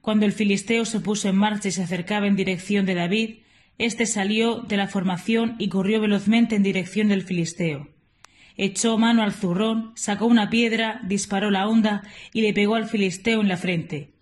Cuando 0.00 0.26
el 0.26 0.32
filisteo 0.32 0.84
se 0.84 1.00
puso 1.00 1.28
en 1.28 1.36
marcha 1.36 1.68
y 1.68 1.72
se 1.72 1.82
acercaba 1.82 2.26
en 2.26 2.36
dirección 2.36 2.86
de 2.86 2.94
David, 2.94 3.41
éste 3.78 4.06
salió 4.06 4.60
de 4.60 4.76
la 4.76 4.88
formación 4.88 5.56
y 5.58 5.68
corrió 5.68 6.00
velozmente 6.00 6.56
en 6.56 6.62
dirección 6.62 7.08
del 7.08 7.22
filisteo. 7.22 7.88
Echó 8.56 8.98
mano 8.98 9.22
al 9.22 9.32
zurrón, 9.32 9.92
sacó 9.94 10.26
una 10.26 10.50
piedra, 10.50 11.00
disparó 11.04 11.50
la 11.50 11.66
honda 11.66 12.02
y 12.32 12.42
le 12.42 12.52
pegó 12.52 12.74
al 12.74 12.86
filisteo 12.86 13.40
en 13.40 13.48
la 13.48 13.56
frente. 13.56 14.12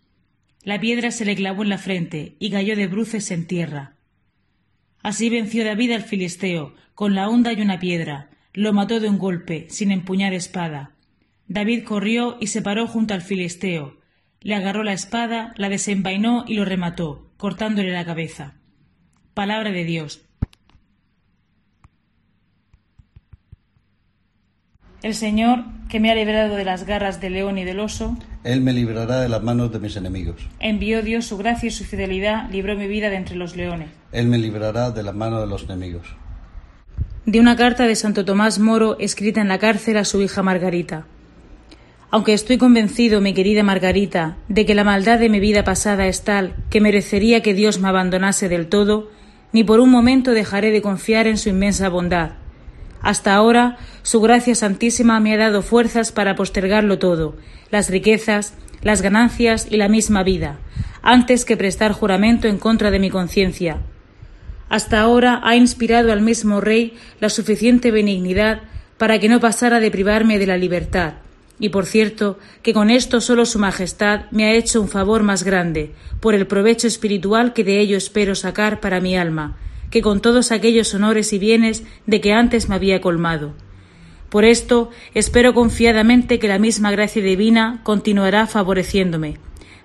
La 0.62 0.78
piedra 0.78 1.11
se 1.11 1.25
le 1.25 1.35
clavó 1.35 1.62
en 1.62 1.69
la 1.69 1.78
frente 1.78 2.37
y 2.38 2.50
cayó 2.50 2.76
de 2.76 2.87
bruces 2.87 3.30
en 3.30 3.47
tierra. 3.47 3.97
Así 5.02 5.30
venció 5.30 5.64
David 5.64 5.92
al 5.92 6.02
filisteo, 6.02 6.75
con 6.95 7.14
la 7.14 7.28
honda 7.28 7.52
y 7.52 7.62
una 7.62 7.80
piedra. 7.80 8.30
Lo 8.52 8.73
mató 8.73 9.00
de 9.00 9.09
un 9.09 9.19
golpe, 9.19 9.66
sin 9.71 9.90
empuñar 9.90 10.35
espada. 10.35 10.92
David 11.49 11.85
corrió 11.85 12.37
y 12.40 12.49
se 12.49 12.62
paró 12.62 12.87
junto 12.87 13.14
al 13.14 13.23
filisteo. 13.23 13.99
Le 14.40 14.54
agarró 14.54 14.85
la 14.85 14.92
espada, 14.92 15.54
la 15.57 15.69
desenvainó 15.69 16.45
y 16.47 16.54
lo 16.54 16.64
remató, 16.64 17.33
cortándole 17.37 17.92
la 17.92 18.04
cabeza. 18.04 18.60
Palabra 19.35 19.71
de 19.71 19.85
Dios. 19.85 20.23
El 25.03 25.15
Señor, 25.15 25.65
que 25.89 25.99
me 25.99 26.11
ha 26.11 26.15
librado 26.15 26.57
de 26.57 26.65
las 26.65 26.85
garras 26.85 27.21
del 27.21 27.33
león 27.33 27.57
y 27.57 27.65
del 27.65 27.81
oso, 27.81 28.19
Él 28.45 28.61
me 28.61 28.75
librará 28.75 29.21
de 29.21 29.31
las 29.31 29.43
manos 29.43 29.73
de 29.73 29.79
mis 29.79 29.97
enemigos. 29.97 30.47
envió 30.59 31.03
Dios 31.03 31.25
su 31.25 31.39
gracia 31.39 31.69
y 31.69 31.71
su 31.71 31.85
fidelidad, 31.85 32.51
libró 32.51 32.77
mi 32.77 32.87
vida 32.87 33.09
de 33.09 33.17
entre 33.17 33.37
los 33.37 33.57
leones. 33.57 33.89
Él 34.13 34.27
me 34.27 34.37
librará 34.37 34.91
de 34.91 35.03
las 35.03 35.15
manos 35.15 35.41
de 35.41 35.47
los 35.47 35.65
enemigos. 35.65 36.07
De 37.25 37.41
una 37.41 37.57
carta 37.57 37.87
de 37.87 37.95
Santo 37.95 38.25
Tomás 38.25 38.59
Moro 38.59 38.99
escrita 38.99 39.41
en 39.41 39.49
la 39.49 39.59
cárcel 39.59 39.97
a 39.97 40.05
su 40.05 40.21
hija 40.21 40.43
Margarita. 40.43 41.07
Aunque 42.11 42.35
estoy 42.35 42.59
convencido, 42.59 43.21
mi 43.21 43.33
querida 43.33 43.63
Margarita, 43.63 44.37
de 44.49 44.67
que 44.67 44.75
la 44.75 44.85
maldad 44.85 45.19
de 45.19 45.29
mi 45.29 45.39
vida 45.39 45.65
pasada 45.65 46.09
es 46.09 46.25
tal 46.25 46.57
que 46.69 46.81
merecería 46.81 47.41
que 47.41 47.55
Dios 47.55 47.79
me 47.79 47.89
abandonase 47.89 48.49
del 48.49 48.67
todo, 48.67 49.11
ni 49.52 49.64
por 49.64 49.80
un 49.80 49.90
momento 49.90 50.33
dejaré 50.33 50.71
de 50.71 50.83
confiar 50.83 51.26
en 51.26 51.38
su 51.38 51.49
inmensa 51.49 51.88
bondad. 51.88 52.33
Hasta 53.02 53.35
ahora, 53.35 53.78
su 54.02 54.21
gracia 54.21 54.54
santísima 54.54 55.21
me 55.21 55.35
ha 55.35 55.38
dado 55.38 55.62
fuerzas 55.62 56.12
para 56.12 56.35
postergarlo 56.35 56.99
todo, 56.99 57.37
las 57.71 57.88
riquezas, 57.90 58.54
las 58.83 59.02
ganancias 59.02 59.66
y 59.71 59.76
la 59.76 59.88
misma 59.88 60.23
vida, 60.23 60.59
antes 61.02 61.45
que 61.45 61.57
prestar 61.57 61.92
juramento 61.92 62.49
en 62.49 62.59
contra 62.59 62.90
de 62.90 62.99
mi 62.99 63.11
conciencia. 63.11 63.78
Hasta 64.69 65.00
ahora 65.00 65.40
ha 65.42 65.57
inspirado 65.57 66.12
al 66.12 66.21
mismo 66.21 66.61
Rey 66.61 66.97
la 67.21 67.28
suficiente 67.28 67.90
benignidad 67.90 68.61
para 68.99 69.19
que 69.19 69.28
no 69.28 69.40
pasara 69.40 69.80
de 69.80 69.90
privarme 69.90 70.38
de 70.38 70.47
la 70.47 70.57
libertad, 70.57 71.14
y 71.61 71.69
por 71.69 71.85
cierto 71.87 72.38
que 72.62 72.73
con 72.73 72.90
esto 72.90 73.21
solo 73.21 73.45
Su 73.45 73.59
Majestad 73.59 74.23
me 74.31 74.47
ha 74.47 74.55
hecho 74.55 74.81
un 74.81 74.88
favor 74.88 75.23
más 75.23 75.45
grande, 75.45 75.93
por 76.19 76.35
el 76.35 76.47
provecho 76.47 76.88
espiritual 76.88 77.52
que 77.52 77.62
de 77.62 77.79
ello 77.79 77.97
espero 77.97 78.35
sacar 78.35 78.81
para 78.81 79.00
mi 79.00 79.17
alma, 79.17 79.57
que 79.90 80.00
con 80.00 80.21
todos 80.21 80.50
aquellos 80.50 80.93
honores 80.95 81.33
y 81.33 81.38
bienes 81.38 81.85
de 82.07 82.21
que 82.21 82.33
antes 82.33 82.69
me 82.69 82.75
había 82.75 83.00
colmado. 83.00 83.52
Por 84.31 84.45
esto 84.45 84.90
espero 85.12 85.52
confiadamente 85.55 86.38
que 86.38 86.49
la 86.49 86.59
misma 86.59 86.90
gracia 86.93 87.23
divina 87.23 87.81
continuará 87.83 88.47
favoreciéndome, 88.47 89.37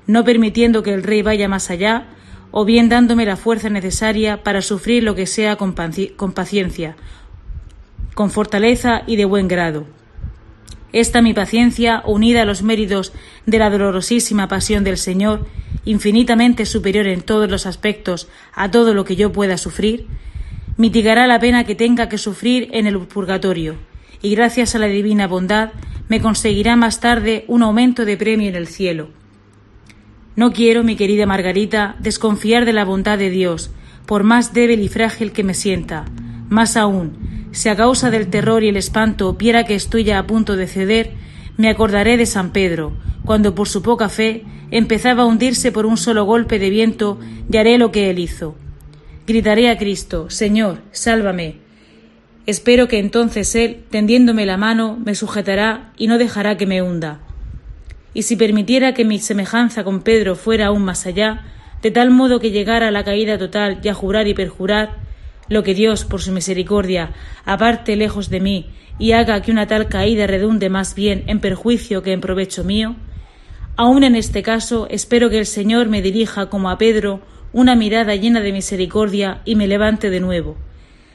no 0.07 0.23
permitiendo 0.23 0.81
que 0.81 0.93
el 0.93 1.03
Rey 1.03 1.23
vaya 1.23 1.49
más 1.49 1.69
allá, 1.69 2.07
o 2.51 2.63
bien 2.63 2.87
dándome 2.87 3.25
la 3.25 3.35
fuerza 3.35 3.69
necesaria 3.69 4.43
para 4.43 4.61
sufrir 4.61 5.03
lo 5.03 5.13
que 5.13 5.25
sea 5.25 5.57
con, 5.57 5.75
con 6.15 6.31
paciencia, 6.31 6.95
con 8.13 8.31
fortaleza 8.31 9.01
y 9.07 9.17
de 9.17 9.25
buen 9.25 9.49
grado. 9.49 9.87
Esta 10.95 11.21
mi 11.21 11.33
paciencia, 11.33 12.01
unida 12.05 12.43
a 12.43 12.45
los 12.45 12.63
méritos 12.63 13.11
de 13.45 13.59
la 13.59 13.69
dolorosísima 13.69 14.47
pasión 14.47 14.85
del 14.85 14.97
Señor, 14.97 15.45
infinitamente 15.83 16.65
superior 16.65 17.05
en 17.07 17.21
todos 17.21 17.51
los 17.51 17.65
aspectos 17.65 18.29
a 18.53 18.71
todo 18.71 18.93
lo 18.93 19.03
que 19.03 19.17
yo 19.17 19.33
pueda 19.33 19.57
sufrir, 19.57 20.07
mitigará 20.77 21.27
la 21.27 21.37
pena 21.37 21.65
que 21.65 21.75
tenga 21.75 22.07
que 22.07 22.17
sufrir 22.17 22.69
en 22.71 22.87
el 22.87 22.97
purgatorio, 22.99 23.75
y 24.21 24.33
gracias 24.35 24.73
a 24.73 24.79
la 24.79 24.85
divina 24.85 25.27
bondad 25.27 25.73
me 26.07 26.21
conseguirá 26.21 26.77
más 26.77 27.01
tarde 27.01 27.43
un 27.49 27.63
aumento 27.63 28.05
de 28.05 28.15
premio 28.15 28.47
en 28.47 28.55
el 28.55 28.67
cielo. 28.67 29.09
No 30.37 30.53
quiero, 30.53 30.85
mi 30.85 30.95
querida 30.95 31.25
Margarita, 31.25 31.97
desconfiar 31.99 32.63
de 32.63 32.71
la 32.71 32.85
bondad 32.85 33.17
de 33.17 33.31
Dios, 33.31 33.69
por 34.05 34.23
más 34.23 34.53
débil 34.53 34.79
y 34.79 34.87
frágil 34.87 35.33
que 35.33 35.43
me 35.43 35.55
sienta. 35.55 36.05
Más 36.47 36.77
aún, 36.77 37.17
si 37.55 37.69
a 37.69 37.75
causa 37.77 38.11
del 38.11 38.27
terror 38.27 38.65
y 38.65 38.67
el 38.67 38.75
espanto 38.75 39.33
viera 39.33 39.63
que 39.63 39.75
estoy 39.75 40.03
ya 40.03 40.19
a 40.19 40.27
punto 40.27 40.57
de 40.57 40.67
ceder, 40.67 41.11
me 41.55 41.69
acordaré 41.69 42.17
de 42.17 42.25
San 42.25 42.51
Pedro, 42.51 42.91
cuando 43.23 43.55
por 43.55 43.69
su 43.69 43.81
poca 43.81 44.09
fe 44.09 44.43
empezaba 44.71 45.23
a 45.23 45.25
hundirse 45.25 45.71
por 45.71 45.85
un 45.85 45.95
solo 45.95 46.25
golpe 46.25 46.59
de 46.59 46.69
viento 46.69 47.17
y 47.49 47.55
haré 47.55 47.77
lo 47.77 47.93
que 47.93 48.09
él 48.09 48.19
hizo. 48.19 48.57
Gritaré 49.25 49.69
a 49.69 49.77
Cristo, 49.77 50.29
Señor, 50.29 50.81
sálvame. 50.91 51.55
Espero 52.45 52.89
que 52.89 52.99
entonces 52.99 53.55
Él, 53.55 53.85
tendiéndome 53.89 54.45
la 54.45 54.57
mano, 54.57 54.99
me 55.03 55.15
sujetará 55.15 55.93
y 55.97 56.07
no 56.07 56.17
dejará 56.17 56.57
que 56.57 56.67
me 56.67 56.81
hunda. 56.81 57.21
Y 58.13 58.23
si 58.23 58.35
permitiera 58.35 58.93
que 58.93 59.05
mi 59.05 59.19
semejanza 59.19 59.85
con 59.85 60.01
Pedro 60.01 60.35
fuera 60.35 60.67
aún 60.67 60.83
más 60.83 61.05
allá, 61.05 61.45
de 61.81 61.89
tal 61.89 62.11
modo 62.11 62.41
que 62.41 62.51
llegara 62.51 62.89
a 62.89 62.91
la 62.91 63.05
caída 63.05 63.37
total 63.37 63.79
y 63.81 63.87
a 63.87 63.93
jurar 63.93 64.27
y 64.27 64.33
perjurar, 64.33 65.04
lo 65.49 65.63
que 65.63 65.73
Dios, 65.73 66.05
por 66.05 66.21
su 66.21 66.31
misericordia, 66.31 67.13
aparte 67.45 67.95
lejos 67.95 68.29
de 68.29 68.39
mí 68.39 68.69
y 68.97 69.11
haga 69.11 69.41
que 69.41 69.51
una 69.51 69.67
tal 69.67 69.87
caída 69.87 70.27
redunde 70.27 70.69
más 70.69 70.95
bien 70.95 71.23
en 71.27 71.39
perjuicio 71.39 72.01
que 72.01 72.13
en 72.13 72.21
provecho 72.21 72.63
mío, 72.63 72.95
aun 73.75 74.03
en 74.03 74.15
este 74.15 74.41
caso 74.41 74.87
espero 74.89 75.29
que 75.29 75.39
el 75.39 75.45
Señor 75.45 75.87
me 75.89 76.01
dirija 76.01 76.49
como 76.49 76.69
a 76.69 76.77
Pedro 76.77 77.21
una 77.51 77.75
mirada 77.75 78.15
llena 78.15 78.41
de 78.41 78.51
misericordia 78.51 79.41
y 79.45 79.55
me 79.55 79.67
levante 79.67 80.09
de 80.09 80.19
nuevo, 80.19 80.57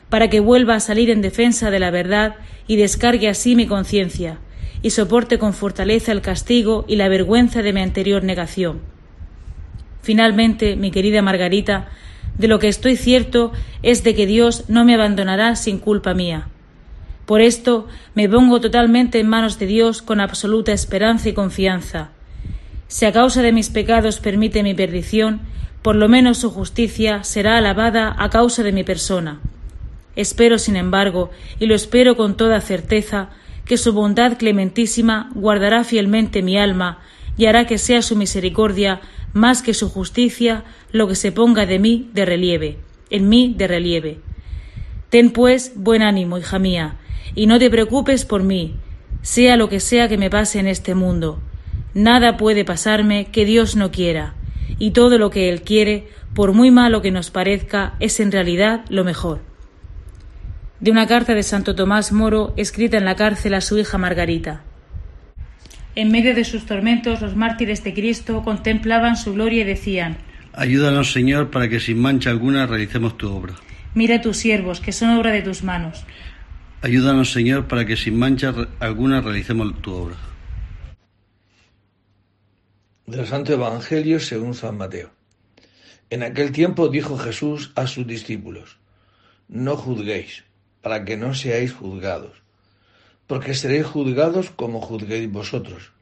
para 0.09 0.29
que 0.29 0.41
vuelva 0.41 0.75
a 0.75 0.81
salir 0.81 1.11
en 1.11 1.23
defensa 1.23 1.71
de 1.71 1.79
la 1.79 1.91
verdad 1.91 2.37
y 2.67 2.77
descargue 2.77 3.29
así 3.29 3.57
mi 3.57 3.67
conciencia, 3.67 4.39
y 4.83 4.91
soporte 4.91 5.39
con 5.39 5.53
fortaleza 5.53 6.13
el 6.13 6.23
castigo 6.23 6.85
y 6.89 6.97
la 6.97 7.09
vergüenza 7.09 7.63
de 7.63 7.73
mi 7.73 7.81
anterior 7.81 8.25
negación. 8.25 8.81
Finalmente, 10.03 10.77
mi 10.77 10.91
querida 10.91 11.21
Margarita, 11.21 11.89
de 12.41 12.49
lo 12.49 12.59
que 12.59 12.69
estoy 12.69 12.97
cierto 12.97 13.53
es 13.83 14.03
de 14.03 14.15
que 14.15 14.25
Dios 14.25 14.65
no 14.69 14.87
me 14.87 14.95
abandonará 14.95 15.57
sin 15.57 15.79
culpa 15.79 16.15
mía. 16.15 16.49
Por 17.27 17.43
esto 17.43 17.87
me 18.15 18.31
pongo 18.31 18.63
totalmente 18.63 19.21
en 19.21 19.29
manos 19.29 19.59
de 19.59 19.67
Dios 19.67 20.01
con 20.01 20.21
absoluta 20.21 20.73
esperanza 20.73 21.29
y 21.29 21.35
confianza. 21.35 22.13
Si 22.89 23.05
a 23.05 23.13
causa 23.13 23.43
de 23.43 23.53
mis 23.53 23.69
pecados 23.69 24.21
permite 24.21 24.63
mi 24.63 24.73
perdición, 24.73 25.43
por 25.83 25.97
lo 25.97 26.09
menos 26.09 26.39
su 26.39 26.51
justicia 26.51 27.25
será 27.25 27.59
alabada 27.59 28.17
a 28.19 28.31
causa 28.31 28.63
de 28.63 28.73
mi 28.73 28.85
persona. 28.85 29.39
Espero, 30.17 30.57
sin 30.57 30.77
embargo, 30.77 31.31
y 31.59 31.67
lo 31.67 31.75
espero 31.75 32.17
con 32.17 32.39
toda 32.39 32.63
certeza, 32.63 33.29
que 33.67 33.77
su 33.77 33.93
bondad 33.93 34.39
clementísima 34.39 35.31
guardará 35.35 35.85
fielmente 35.85 36.41
mi 36.41 36.57
alma 36.57 37.01
y 37.37 37.47
hará 37.47 37.67
que 37.67 37.77
sea 37.77 38.01
su 38.01 38.17
misericordia 38.17 39.03
más 39.33 39.63
que 39.63 39.75
su 39.75 39.89
justicia 39.89 40.65
lo 40.93 41.09
que 41.09 41.15
se 41.15 41.33
ponga 41.33 41.67
de 41.67 41.79
mí 41.79 42.11
de 42.13 42.25
relieve, 42.25 42.79
en 43.11 43.29
mí 43.29 43.55
de 43.57 43.67
relieve. 43.69 44.19
Ten 45.09 45.31
pues 45.31 45.73
buen 45.75 46.03
ánimo, 46.03 46.39
hija 46.39 46.59
mía, 46.59 46.97
y 47.35 47.47
no 47.47 47.59
te 47.59 47.71
preocupes 47.71 48.25
por 48.25 48.43
mí, 48.43 48.77
sea 49.23 49.57
lo 49.57 49.69
que 49.69 49.81
sea 49.81 50.09
que 50.09 50.19
me 50.19 50.31
pase 50.31 50.59
en 50.59 50.67
este 50.67 50.95
mundo. 50.95 51.41
Nada 51.95 52.37
puede 52.37 52.65
pasarme 52.65 53.27
que 53.27 53.45
Dios 53.45 53.77
no 53.77 53.91
quiera, 53.91 54.35
y 54.79 54.93
todo 54.93 55.19
lo 55.19 55.31
que 55.31 55.49
Él 55.49 55.63
quiere, 55.63 56.09
por 56.35 56.53
muy 56.53 56.71
malo 56.71 57.03
que 57.03 57.11
nos 57.11 57.31
parezca, 57.31 57.95
es 58.01 58.21
en 58.21 58.33
realidad 58.33 58.85
lo 58.89 59.05
mejor. 59.05 59.41
De 60.79 60.91
una 60.91 61.07
carta 61.07 61.35
de 61.35 61.43
Santo 61.43 61.75
Tomás 61.75 62.13
Moro 62.13 62.55
escrita 62.57 62.97
en 62.97 63.05
la 63.05 63.17
cárcel 63.17 63.55
a 63.55 63.61
su 63.61 63.79
hija 63.79 63.99
Margarita. 63.99 64.63
En 65.97 66.13
medio 66.13 66.35
de 66.35 66.45
sus 66.45 66.67
tormentos, 66.67 67.21
los 67.21 67.35
mártires 67.35 67.83
de 67.83 67.93
Cristo 67.93 68.43
contemplaban 68.43 69.17
su 69.17 69.35
gloria 69.35 69.63
y 69.63 69.65
decían: 69.65 70.19
Ayúdanos, 70.53 71.13
Señor, 71.13 71.51
para 71.51 71.69
que 71.69 71.81
sin 71.81 72.01
mancha 72.01 72.31
alguna 72.31 72.67
realicemos 72.67 73.17
tu 73.19 73.31
obra. 73.31 73.55
Mira 73.95 74.17
a 74.17 74.21
tus 74.21 74.37
siervos, 74.37 74.81
que 74.81 74.93
son 74.93 75.11
obra 75.11 75.33
de 75.33 75.43
tus 75.43 75.65
manos. 75.65 76.05
Ayúdanos, 76.83 77.33
Señor, 77.33 77.67
para 77.67 77.85
que 77.85 77.97
sin 77.97 78.19
mancha 78.19 78.55
alguna 78.79 79.21
realicemos 79.21 79.83
tu 79.83 79.93
obra. 79.93 80.17
Del 83.07 83.27
Santo 83.27 83.53
Evangelio 83.53 84.21
según 84.21 84.55
San 84.55 84.77
Mateo. 84.77 85.11
En 86.09 86.23
aquel 86.23 86.53
tiempo 86.53 86.89
dijo 86.89 87.19
Jesús 87.19 87.73
a 87.75 87.89
sus 87.89 88.07
discípulos: 88.07 88.79
No 89.49 89.77
juzguéis, 89.77 90.45
para 90.83 91.05
que 91.05 91.17
no 91.17 91.35
seáis 91.35 91.73
juzgados, 91.73 92.43
porque 93.31 93.55
seréis 93.55 93.87
juzgados 93.87 94.51
como 94.51 94.81
juzguéis 94.81 95.31
vosotros, 95.31 95.93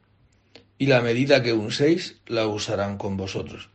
y 0.79 0.87
la 0.87 1.03
medida 1.03 1.43
que 1.43 1.53
uséis 1.53 2.23
la 2.27 2.47
usarán 2.47 2.97
con 2.97 3.19
vosotros. 3.19 3.69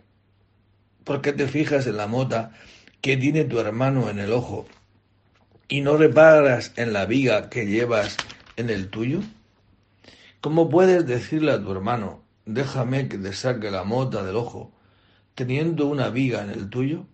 ¿Por 1.04 1.22
qué 1.22 1.34
te 1.34 1.48
fijas 1.48 1.86
en 1.86 1.98
la 1.98 2.08
mota 2.08 2.54
que 3.00 3.16
tiene 3.16 3.44
tu 3.44 3.60
hermano 3.60 4.10
en 4.10 4.18
el 4.18 4.34
ojo 4.34 4.66
y 5.68 5.82
no 5.82 5.98
reparas 5.98 6.74
en 6.78 6.94
la 6.94 7.06
viga 7.06 7.52
que 7.52 7.68
llevas 7.68 8.18
en 8.56 8.72
el 8.72 8.90
tuyo? 8.90 9.20
¿Cómo 10.42 10.68
puedes 10.68 11.06
decirle 11.06 11.52
a 11.52 11.62
tu 11.62 11.72
hermano, 11.74 12.24
déjame 12.48 13.08
que 13.08 13.20
te 13.20 13.34
saque 13.34 13.70
la 13.70 13.84
mota 13.84 14.24
del 14.24 14.36
ojo, 14.36 14.72
teniendo 15.36 15.86
una 15.86 16.10
viga 16.10 16.42
en 16.42 16.50
el 16.50 16.72
tuyo? 16.72 17.06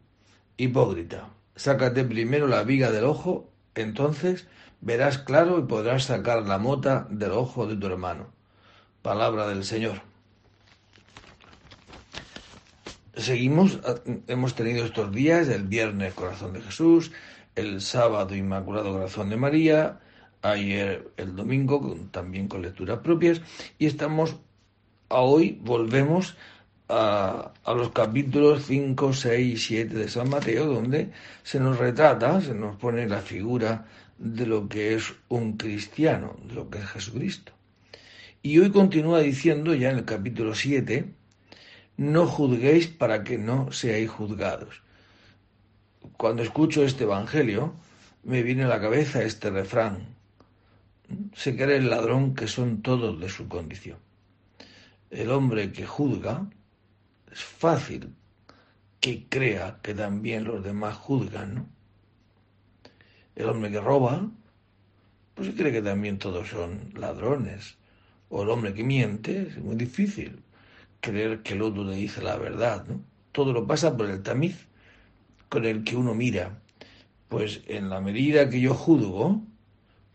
Hipócrita, 0.56 1.32
sácate 1.58 2.06
primero 2.06 2.47
la 2.47 2.63
viga 2.63 2.91
del 2.91 3.04
ojo, 3.04 3.52
entonces 3.75 4.47
verás 4.82 5.18
claro 5.18 5.60
y 5.60 5.63
podrás 5.63 6.06
sacar 6.06 6.44
la 6.44 6.58
mota 6.58 7.08
del 7.10 7.32
ojo 7.32 7.68
de 7.68 7.76
tu 7.76 7.88
hermano. 7.88 8.28
Palabra 9.02 9.48
del 9.48 9.63
Señor. 9.63 10.02
Seguimos, 13.15 13.80
hemos 14.28 14.56
tenido 14.56 14.86
estos 14.86 15.12
días, 15.12 15.50
el 15.50 15.63
viernes 15.63 16.13
Corazón 16.13 16.54
de 16.54 16.62
Jesús, 16.62 17.12
el 17.56 17.82
sábado 17.82 18.36
Inmaculado 18.36 18.94
Corazón 18.94 19.30
de 19.30 19.36
María, 19.36 20.00
ayer 20.42 21.12
el 21.18 21.36
domingo 21.36 21.98
también 22.12 22.48
con 22.48 22.62
lecturas 22.62 23.00
propias 23.00 23.42
y 23.78 23.88
estamos 23.88 24.38
hoy 25.10 25.60
volvemos 25.62 26.38
a, 26.88 27.52
a, 27.63 27.74
los 27.74 27.89
capítulos 27.89 28.63
5, 28.65 29.13
6 29.13 29.54
y 29.54 29.58
7 29.58 29.96
de 29.96 30.08
San 30.08 30.30
Mateo 30.30 30.65
donde 30.65 31.12
se 31.44 31.60
nos 31.60 31.78
retrata, 31.78 32.39
se 32.39 32.54
nos 32.54 32.78
pone 32.78 33.08
la 33.08 33.20
figura 33.20 33.86
de 34.20 34.46
lo 34.46 34.68
que 34.68 34.94
es 34.96 35.14
un 35.30 35.58
cristiano, 35.58 36.36
de 36.46 36.54
lo 36.54 36.70
que 36.70 36.80
es 36.80 36.86
Jesucristo. 36.86 37.54
Y 38.42 38.60
hoy 38.60 38.70
continúa 38.70 39.20
diciendo 39.22 39.74
ya 39.74 39.92
en 39.92 39.98
el 40.00 40.06
capítulo 40.06 40.54
7, 40.54 41.14
no 41.98 42.28
juzguéis 42.28 42.88
para 42.88 43.24
que 43.24 43.38
no 43.38 43.72
seáis 43.72 44.10
juzgados. 44.10 44.84
Cuando 46.18 46.44
escucho 46.44 46.84
este 46.84 47.06
Evangelio, 47.06 47.74
me 48.24 48.44
viene 48.44 48.66
a 48.66 48.68
la 48.68 48.82
cabeza 48.82 49.24
este 49.24 49.50
refrán, 49.50 50.16
se 51.34 51.56
cree 51.56 51.78
el 51.78 51.90
ladrón 51.90 52.36
que 52.36 52.48
son 52.48 52.82
todos 52.82 53.20
de 53.20 53.30
su 53.30 53.48
condición. 53.48 53.98
El 55.10 55.32
hombre 55.32 55.72
que 55.72 55.86
juzga, 55.86 56.48
es 57.32 57.40
fácil 57.40 58.14
que 59.00 59.28
crea 59.28 59.80
que 59.82 59.94
también 59.94 60.44
los 60.44 60.64
demás 60.64 60.98
juzgan, 60.98 61.56
¿no? 61.56 61.79
El 63.39 63.47
hombre 63.47 63.71
que 63.71 63.80
roba, 63.80 64.30
pues 65.34 65.52
cree 65.56 65.71
que 65.71 65.82
también 65.82 66.19
todos 66.19 66.49
son 66.49 66.91
ladrones. 66.93 67.78
O 68.28 68.43
el 68.43 68.49
hombre 68.49 68.73
que 68.73 68.84
miente, 68.84 69.43
es 69.43 69.58
muy 69.60 69.78
difícil 69.78 70.43
creer 70.99 71.41
que 71.41 71.54
el 71.54 71.62
otro 71.62 71.86
le 71.86 71.95
dice 71.95 72.21
la 72.21 72.36
verdad, 72.36 72.86
¿no? 72.86 72.99
Todo 73.32 73.54
lo 73.54 73.65
pasa 73.65 73.95
por 73.95 74.10
el 74.10 74.21
tamiz 74.23 74.67
con 75.47 75.63
el 75.63 75.86
que 75.86 75.95
uno 75.95 76.13
mira. 76.13 76.60
Pues 77.30 77.62
en 77.67 77.89
la 77.89 78.02
medida 78.02 78.49
que 78.49 78.60
yo 78.60 78.73
juzgo, 78.73 79.41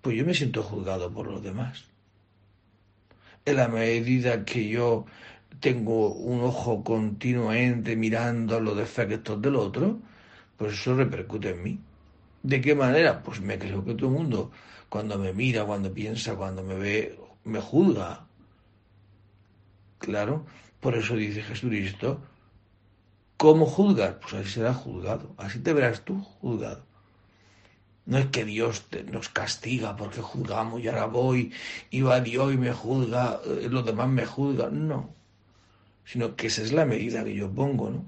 pues 0.03 0.19
yo 0.19 0.27
me 0.27 0.35
siento 0.35 0.63
juzgado 0.63 1.11
por 1.11 1.27
los 1.27 1.43
demás. 1.43 1.87
En 3.47 3.57
la 3.57 3.69
medida 3.69 4.45
que 4.45 4.69
yo 4.69 5.07
tengo 5.61 6.13
un 6.13 6.43
ojo 6.43 6.85
continuamente 6.85 7.97
mirando 7.97 8.61
los 8.61 8.77
defectos 8.77 9.41
del 9.41 9.57
otro, 9.57 9.99
pues 10.59 10.75
eso 10.75 10.95
repercute 10.95 11.49
en 11.49 11.63
mí. 11.63 11.81
¿De 12.45 12.61
qué 12.61 12.75
manera? 12.75 13.23
Pues 13.23 13.41
me 13.41 13.59
creo 13.59 13.83
que 13.83 13.95
todo 13.95 14.09
el 14.11 14.17
mundo, 14.17 14.51
cuando 14.91 15.19
me 15.19 15.33
mira, 15.33 15.65
cuando 15.65 15.91
piensa, 15.93 16.37
cuando 16.37 16.63
me 16.63 16.75
ve, 16.75 17.19
me 17.45 17.59
juzga. 17.59 18.27
Claro, 19.99 20.45
por 20.79 20.95
eso 20.95 21.17
dice 21.17 21.43
Jesucristo, 21.43 22.21
¿cómo 23.39 23.65
juzgas? 23.65 24.17
Pues 24.21 24.35
así 24.35 24.51
será 24.51 24.75
juzgado, 24.75 25.35
así 25.39 25.61
te 25.61 25.73
verás 25.73 26.05
tú 26.05 26.21
juzgado. 26.21 26.85
No 28.05 28.19
es 28.19 28.27
que 28.27 28.45
Dios 28.45 28.85
nos 29.11 29.31
castiga 29.31 29.97
porque 29.97 30.21
juzgamos 30.21 30.83
y 30.83 30.89
ahora 30.89 31.07
voy 31.07 31.51
y 31.89 32.03
va 32.03 32.21
Dios 32.21 32.53
y 32.53 32.59
me 32.59 32.75
juzga, 32.75 33.41
eh, 33.47 33.69
los 33.71 33.87
demás 33.87 34.11
me 34.11 34.27
juzgan. 34.27 34.87
No, 34.87 35.15
sino 36.05 36.37
que 36.37 36.49
esa 36.49 36.61
es 36.61 36.73
la 36.75 36.85
medida 36.85 37.25
que 37.25 37.35
yo 37.35 37.51
pongo, 37.51 37.89
¿no? 37.89 38.05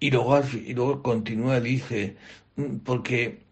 Y 0.00 0.10
luego, 0.10 0.40
y 0.52 0.74
luego 0.74 1.02
continúa, 1.02 1.60
dice, 1.60 2.16
porque, 2.84 3.42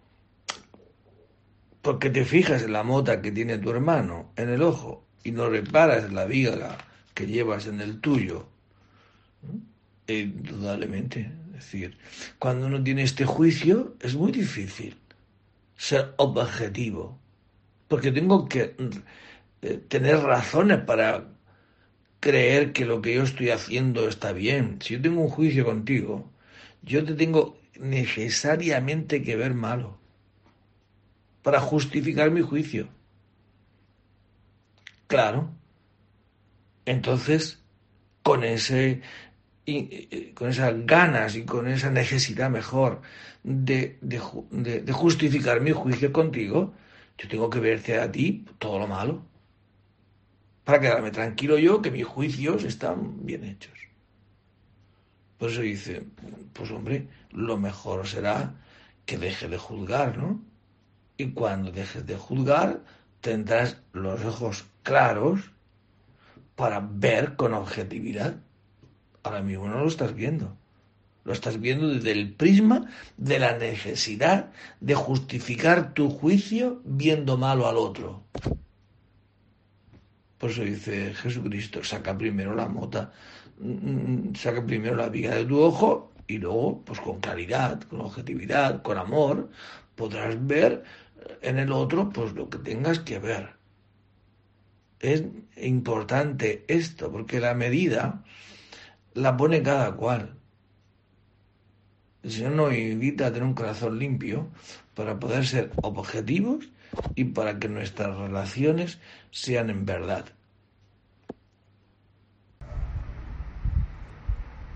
porque 1.82 2.10
te 2.10 2.24
fijas 2.24 2.62
en 2.62 2.72
la 2.72 2.82
mota 2.82 3.22
que 3.22 3.32
tiene 3.32 3.58
tu 3.58 3.70
hermano 3.70 4.32
en 4.36 4.50
el 4.50 4.62
ojo 4.62 5.06
y 5.24 5.32
no 5.32 5.48
reparas 5.48 6.12
la 6.12 6.24
viga 6.24 6.78
que 7.14 7.26
llevas 7.26 7.66
en 7.66 7.80
el 7.80 8.00
tuyo. 8.00 8.46
Indudablemente, 10.06 11.30
es 11.48 11.52
decir, 11.52 11.98
cuando 12.38 12.66
uno 12.66 12.82
tiene 12.82 13.02
este 13.02 13.24
juicio 13.24 13.94
es 14.00 14.14
muy 14.14 14.32
difícil 14.32 14.96
ser 15.76 16.14
objetivo, 16.16 17.18
porque 17.88 18.12
tengo 18.12 18.48
que 18.48 18.74
eh, 19.62 19.80
tener 19.88 20.18
razones 20.18 20.78
para 20.80 21.28
creer 22.20 22.72
que 22.72 22.84
lo 22.84 23.00
que 23.00 23.14
yo 23.14 23.22
estoy 23.22 23.50
haciendo 23.50 24.08
está 24.08 24.32
bien. 24.32 24.78
Si 24.80 24.94
yo 24.94 25.02
tengo 25.02 25.22
un 25.22 25.28
juicio 25.28 25.64
contigo, 25.64 26.30
yo 26.82 27.04
te 27.04 27.14
tengo 27.14 27.59
necesariamente 27.80 29.22
que 29.22 29.36
ver 29.36 29.54
malo 29.54 29.98
para 31.42 31.60
justificar 31.60 32.30
mi 32.30 32.42
juicio. 32.42 32.88
Claro. 35.06 35.50
Entonces, 36.84 37.62
con 38.22 38.44
ese 38.44 39.02
y, 39.64 40.32
con 40.32 40.48
esas 40.48 40.86
ganas 40.86 41.36
y 41.36 41.44
con 41.44 41.68
esa 41.68 41.90
necesidad 41.90 42.50
mejor 42.50 43.02
de, 43.42 43.98
de, 44.00 44.92
justificar 44.92 45.60
mi 45.60 45.72
juicio 45.72 46.12
contigo, 46.12 46.74
yo 47.18 47.28
tengo 47.28 47.50
que 47.50 47.60
verte 47.60 47.98
a 47.98 48.10
ti 48.10 48.44
todo 48.58 48.78
lo 48.78 48.86
malo. 48.86 49.22
Para 50.64 50.80
quedarme 50.80 51.10
tranquilo 51.10 51.58
yo 51.58 51.82
que 51.82 51.90
mis 51.90 52.06
juicios 52.06 52.64
están 52.64 53.24
bien 53.24 53.44
hechos. 53.44 53.89
Por 55.40 55.50
eso 55.50 55.62
dice, 55.62 56.04
pues 56.52 56.70
hombre, 56.70 57.08
lo 57.32 57.56
mejor 57.56 58.06
será 58.06 58.54
que 59.06 59.18
deje 59.18 59.48
de 59.48 59.58
juzgar, 59.58 60.16
¿no? 60.16 60.40
Y 61.16 61.32
cuando 61.32 61.72
dejes 61.72 62.06
de 62.06 62.16
juzgar, 62.16 62.84
tendrás 63.20 63.78
los 63.92 64.24
ojos 64.24 64.66
claros 64.84 65.40
para 66.54 66.80
ver 66.80 67.34
con 67.34 67.54
objetividad 67.54 68.36
Ahora 69.22 69.42
mismo 69.42 69.68
no 69.68 69.80
lo 69.80 69.88
estás 69.88 70.14
viendo. 70.14 70.56
Lo 71.24 71.32
estás 71.32 71.60
viendo 71.60 71.88
desde 71.88 72.12
el 72.12 72.32
prisma 72.32 72.90
de 73.18 73.38
la 73.38 73.56
necesidad 73.56 74.50
de 74.80 74.94
justificar 74.94 75.92
tu 75.92 76.10
juicio 76.10 76.80
viendo 76.84 77.36
malo 77.36 77.68
al 77.68 77.76
otro. 77.76 78.24
Por 80.38 80.50
eso 80.50 80.62
dice 80.62 81.12
Jesucristo, 81.12 81.84
saca 81.84 82.16
primero 82.16 82.54
la 82.54 82.66
mota, 82.66 83.12
saca 84.34 84.64
primero 84.64 84.96
la 84.96 85.08
viga 85.08 85.34
de 85.34 85.44
tu 85.44 85.60
ojo 85.60 86.12
y 86.26 86.38
luego, 86.38 86.82
pues 86.84 87.00
con 87.00 87.20
claridad, 87.20 87.82
con 87.82 88.00
objetividad, 88.00 88.82
con 88.82 88.98
amor, 88.98 89.50
podrás 89.96 90.46
ver 90.46 90.84
en 91.42 91.58
el 91.58 91.72
otro 91.72 92.10
pues 92.10 92.32
lo 92.32 92.48
que 92.48 92.58
tengas 92.58 93.00
que 93.00 93.18
ver. 93.18 93.54
Es 95.00 95.24
importante 95.56 96.64
esto, 96.68 97.10
porque 97.10 97.40
la 97.40 97.54
medida 97.54 98.22
la 99.14 99.36
pone 99.36 99.62
cada 99.62 99.92
cual. 99.96 100.36
El 102.22 102.30
Señor 102.30 102.52
nos 102.52 102.74
invita 102.74 103.26
a 103.26 103.32
tener 103.32 103.44
un 103.44 103.54
corazón 103.54 103.98
limpio 103.98 104.48
para 104.94 105.18
poder 105.18 105.46
ser 105.46 105.70
objetivos 105.82 106.68
y 107.14 107.24
para 107.24 107.58
que 107.58 107.68
nuestras 107.68 108.16
relaciones 108.16 108.98
sean 109.30 109.70
en 109.70 109.86
verdad. 109.86 110.26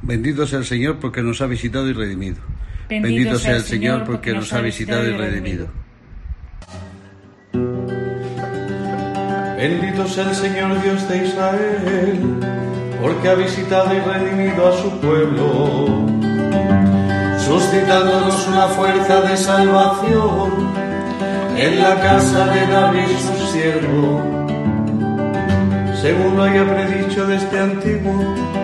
Bendito 0.04 0.46
sea 0.46 0.58
el 0.58 0.66
Señor 0.66 0.98
porque 1.00 1.22
nos 1.22 1.40
ha 1.40 1.46
visitado 1.46 1.88
y 1.88 1.94
redimido. 1.94 2.36
Bendito, 2.90 3.38
sea 3.38 3.56
el 3.56 3.62
Señor 3.62 4.04
porque 4.04 4.34
nos 4.34 4.52
ha 4.52 4.60
visitado 4.60 5.08
y 5.08 5.12
redimido. 5.12 5.66
Bendito 9.56 10.06
sea 10.06 10.28
el 10.28 10.34
Señor 10.34 10.82
Dios 10.82 11.08
de 11.08 11.26
Israel 11.26 12.18
porque 13.00 13.28
ha 13.30 13.34
visitado 13.34 13.94
y 13.94 14.00
redimido 14.00 14.68
a 14.68 14.76
su 14.76 15.00
pueblo, 15.00 15.86
suscitándonos 17.38 18.46
una 18.48 18.68
fuerza 18.68 19.22
de 19.22 19.36
salvación 19.38 20.50
en 21.56 21.80
la 21.80 21.98
casa 22.00 22.46
de 22.46 22.66
David 22.66 23.08
su 23.08 23.52
siervo, 23.52 24.22
según 26.02 26.36
lo 26.36 26.42
haya 26.42 26.64
predicho 26.74 27.26
desde 27.26 27.58
antiguo 27.58 28.63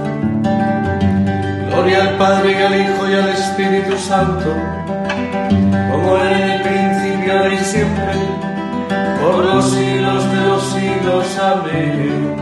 Gloria 1.81 2.09
al 2.09 2.17
Padre 2.19 2.51
y 2.51 2.55
al 2.61 2.79
Hijo 2.79 3.09
y 3.09 3.13
al 3.13 3.29
Espíritu 3.29 3.97
Santo, 3.97 4.55
como 5.91 6.15
era 6.15 6.39
en 6.39 6.49
el 6.51 6.61
principio 6.61 7.53
y 7.53 7.57
siempre, 7.57 8.13
por 9.19 9.43
los 9.43 9.71
siglos 9.71 10.31
de 10.31 10.41
los 10.41 10.73
siglos. 10.73 11.39
Amén. 11.39 12.35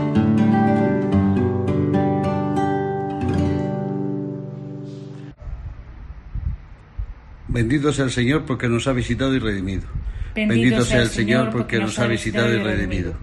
Bendito 7.48 7.92
sea 7.94 8.04
el 8.04 8.10
Señor 8.10 8.44
porque 8.44 8.68
nos 8.68 8.86
ha 8.88 8.92
visitado 8.92 9.34
y 9.34 9.38
redimido. 9.38 9.88
Bendito 10.34 10.54
Bendito 10.54 10.84
sea 10.84 11.00
el 11.00 11.08
Señor 11.08 11.48
porque 11.50 11.78
nos 11.78 11.98
ha 11.98 12.06
visitado 12.06 12.52
y 12.52 12.58
redimido. 12.58 13.14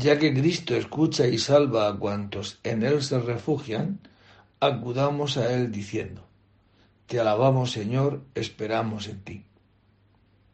Ya 0.00 0.16
que 0.16 0.32
Cristo 0.32 0.76
escucha 0.76 1.26
y 1.26 1.38
salva 1.38 1.88
a 1.88 1.98
cuantos 1.98 2.60
en 2.62 2.84
Él 2.84 3.02
se 3.02 3.18
refugian, 3.18 3.98
acudamos 4.60 5.36
a 5.36 5.52
Él 5.52 5.72
diciendo, 5.72 6.22
Te 7.06 7.18
alabamos 7.18 7.72
Señor, 7.72 8.20
esperamos 8.36 9.08
en 9.08 9.24
ti. 9.24 9.44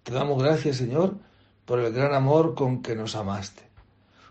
Te 0.03 0.15
damos 0.15 0.43
gracias 0.43 0.79
Señor 0.79 1.19
por 1.67 1.79
el 1.79 1.93
gran 1.93 2.15
amor 2.15 2.55
con 2.55 2.81
que 2.81 2.97
nos 2.97 3.17
amaste. 3.17 3.65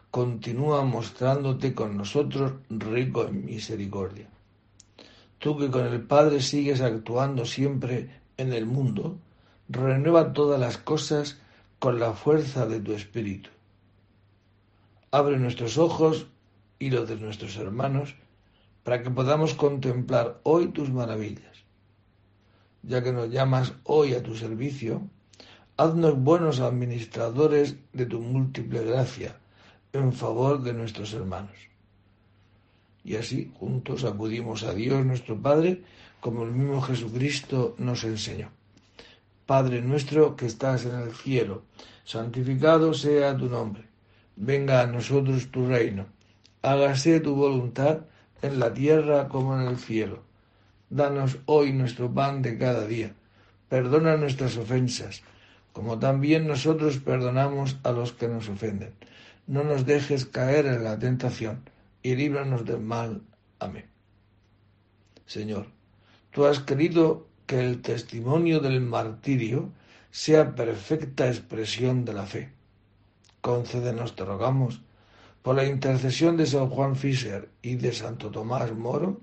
Continúa 0.10 0.84
mostrándote 0.84 1.76
con 1.76 1.96
nosotros 1.96 2.54
rico 2.72 3.28
en 3.28 3.46
misericordia. 3.46 4.28
Tú 5.38 5.60
que 5.60 5.70
con 5.70 5.86
el 5.86 6.02
Padre 6.02 6.42
sigues 6.42 6.82
actuando 6.82 7.46
siempre 7.46 8.10
en 8.36 8.52
el 8.52 8.66
mundo, 8.66 9.20
renueva 9.70 10.34
todas 10.34 10.60
las 10.60 10.80
cosas 10.80 11.38
con 11.78 12.00
la 12.00 12.14
fuerza 12.14 12.66
de 12.66 12.80
tu 12.80 12.94
Espíritu. 12.94 13.52
Abre 15.14 15.38
nuestros 15.38 15.78
ojos 15.78 16.26
y 16.80 16.90
los 16.90 17.08
de 17.08 17.18
nuestros 17.18 17.56
hermanos 17.58 18.16
para 18.82 19.04
que 19.04 19.12
podamos 19.12 19.54
contemplar 19.54 20.40
hoy 20.42 20.70
tus 20.70 20.90
maravillas. 20.90 21.56
Ya 22.82 23.04
que 23.04 23.14
nos 23.14 23.30
llamas 23.30 23.74
hoy 23.84 24.16
a 24.16 24.24
tu 24.24 24.34
servicio, 24.34 25.04
haznos 25.78 26.20
buenos 26.20 26.62
administradores 26.62 27.76
de 27.94 28.08
tu 28.08 28.22
múltiple 28.22 28.84
gracia 28.84 29.38
en 29.94 30.14
favor 30.14 30.64
de 30.64 30.74
nuestros 30.74 31.14
hermanos. 31.14 31.58
Y 33.04 33.16
así 33.16 33.52
juntos 33.60 34.06
acudimos 34.06 34.64
a 34.64 34.74
Dios 34.74 35.06
nuestro 35.06 35.40
Padre, 35.40 35.84
como 36.22 36.42
el 36.42 36.54
mismo 36.54 36.82
Jesucristo 36.82 37.76
nos 37.78 38.04
enseñó. 38.04 38.50
Padre 39.46 39.80
nuestro 39.84 40.36
que 40.36 40.48
estás 40.48 40.86
en 40.86 40.96
el 40.96 41.14
cielo, 41.14 41.62
santificado 42.04 42.96
sea 42.96 43.38
tu 43.38 43.46
nombre. 43.46 43.93
Venga 44.36 44.82
a 44.82 44.88
nosotros 44.88 45.52
tu 45.52 45.68
reino. 45.68 46.08
Hágase 46.62 47.20
tu 47.20 47.36
voluntad 47.36 48.06
en 48.42 48.60
la 48.60 48.74
tierra 48.74 49.28
como 49.28 49.60
en 49.60 49.68
el 49.68 49.78
cielo. 49.78 50.24
Danos 50.90 51.38
hoy 51.46 51.74
nuestro 51.74 52.14
pan 52.14 52.42
de 52.42 52.58
cada 52.58 52.88
día. 52.88 53.14
Perdona 53.70 54.18
nuestras 54.18 54.58
ofensas, 54.58 55.24
como 55.72 56.00
también 56.00 56.48
nosotros 56.48 56.98
perdonamos 56.98 57.78
a 57.84 57.92
los 57.92 58.14
que 58.14 58.28
nos 58.28 58.50
ofenden. 58.50 58.94
No 59.48 59.64
nos 59.64 59.86
dejes 59.86 60.26
caer 60.26 60.66
en 60.66 60.84
la 60.84 60.98
tentación 60.98 61.70
y 62.02 62.16
líbranos 62.16 62.66
del 62.66 62.80
mal. 62.80 63.22
Amén. 63.60 63.86
Señor, 65.26 65.68
tú 66.32 66.46
has 66.46 66.60
querido 66.60 67.28
que 67.46 67.60
el 67.60 67.82
testimonio 67.82 68.60
del 68.60 68.82
martirio 68.82 69.72
sea 70.12 70.56
perfecta 70.56 71.28
expresión 71.28 72.06
de 72.06 72.14
la 72.14 72.26
fe. 72.26 72.52
Concédenos, 73.44 74.16
te 74.16 74.24
rogamos, 74.24 74.80
por 75.42 75.54
la 75.58 75.66
intercesión 75.66 76.38
de 76.38 76.46
San 76.46 76.70
Juan 76.70 76.96
Fischer 76.96 77.50
y 77.62 77.76
de 77.76 77.92
Santo 77.92 78.32
Tomás 78.32 78.72
Moro, 78.72 79.20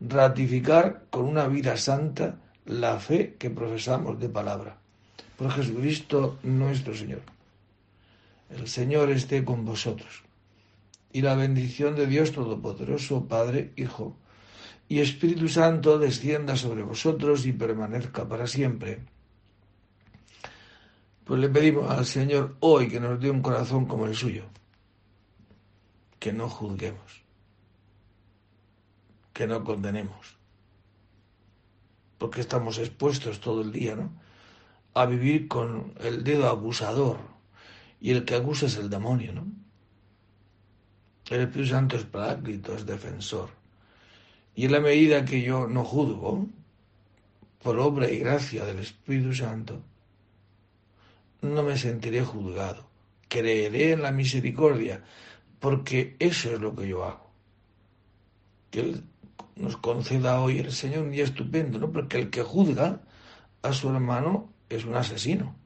ratificar 0.00 1.06
con 1.08 1.24
una 1.24 1.48
vida 1.48 1.78
santa 1.78 2.36
la 2.66 3.00
fe 3.00 3.36
que 3.38 3.48
profesamos 3.48 4.20
de 4.20 4.28
palabra. 4.28 4.76
Por 5.38 5.50
Jesucristo 5.50 6.36
nuestro 6.42 6.94
Señor. 6.94 7.22
El 8.50 8.68
Señor 8.68 9.08
esté 9.08 9.42
con 9.46 9.64
vosotros 9.64 10.24
y 11.10 11.22
la 11.22 11.34
bendición 11.34 11.96
de 11.96 12.06
Dios 12.06 12.32
Todopoderoso, 12.32 13.28
Padre, 13.28 13.72
Hijo 13.76 14.14
y 14.90 15.00
Espíritu 15.00 15.48
Santo 15.48 15.98
descienda 15.98 16.54
sobre 16.54 16.82
vosotros 16.82 17.46
y 17.46 17.52
permanezca 17.52 18.28
para 18.28 18.46
siempre. 18.46 18.98
Pues 21.28 21.40
le 21.42 21.50
pedimos 21.50 21.90
al 21.90 22.06
Señor 22.06 22.56
hoy 22.60 22.88
que 22.88 22.98
nos 22.98 23.20
dé 23.20 23.30
un 23.30 23.42
corazón 23.42 23.84
como 23.84 24.06
el 24.06 24.14
suyo, 24.14 24.44
que 26.18 26.32
no 26.32 26.48
juzguemos, 26.48 27.22
que 29.34 29.46
no 29.46 29.62
condenemos, 29.62 30.38
porque 32.16 32.40
estamos 32.40 32.78
expuestos 32.78 33.40
todo 33.40 33.60
el 33.60 33.72
día, 33.72 33.94
¿no? 33.94 34.10
A 34.94 35.04
vivir 35.04 35.48
con 35.48 35.92
el 36.00 36.24
dedo 36.24 36.48
abusador 36.48 37.18
y 38.00 38.12
el 38.12 38.24
que 38.24 38.36
acusa 38.36 38.64
es 38.64 38.78
el 38.78 38.88
demonio, 38.88 39.34
¿no? 39.34 39.46
El 41.28 41.42
Espíritu 41.42 41.68
Santo 41.68 41.96
es 41.96 42.04
paráclito, 42.04 42.74
es 42.74 42.86
defensor. 42.86 43.50
Y 44.54 44.64
en 44.64 44.72
la 44.72 44.80
medida 44.80 45.26
que 45.26 45.42
yo 45.42 45.68
no 45.68 45.84
juzgo, 45.84 46.46
por 47.62 47.78
obra 47.78 48.10
y 48.10 48.18
gracia 48.18 48.64
del 48.64 48.78
Espíritu 48.78 49.34
Santo, 49.34 49.82
no 51.42 51.62
me 51.62 51.76
sentiré 51.76 52.24
juzgado. 52.24 52.88
Creeré 53.28 53.92
en 53.92 54.02
la 54.02 54.12
misericordia, 54.12 55.04
porque 55.60 56.16
eso 56.18 56.52
es 56.52 56.60
lo 56.60 56.74
que 56.74 56.88
yo 56.88 57.04
hago. 57.04 57.30
Que 58.70 58.80
Él 58.80 59.04
nos 59.56 59.76
conceda 59.76 60.40
hoy 60.40 60.58
el 60.58 60.72
Señor 60.72 61.04
un 61.04 61.10
día 61.10 61.24
estupendo, 61.24 61.78
¿no? 61.78 61.92
Porque 61.92 62.18
el 62.18 62.30
que 62.30 62.42
juzga 62.42 63.00
a 63.62 63.72
su 63.72 63.88
hermano 63.90 64.52
es 64.68 64.84
un 64.84 64.94
asesino. 64.94 65.56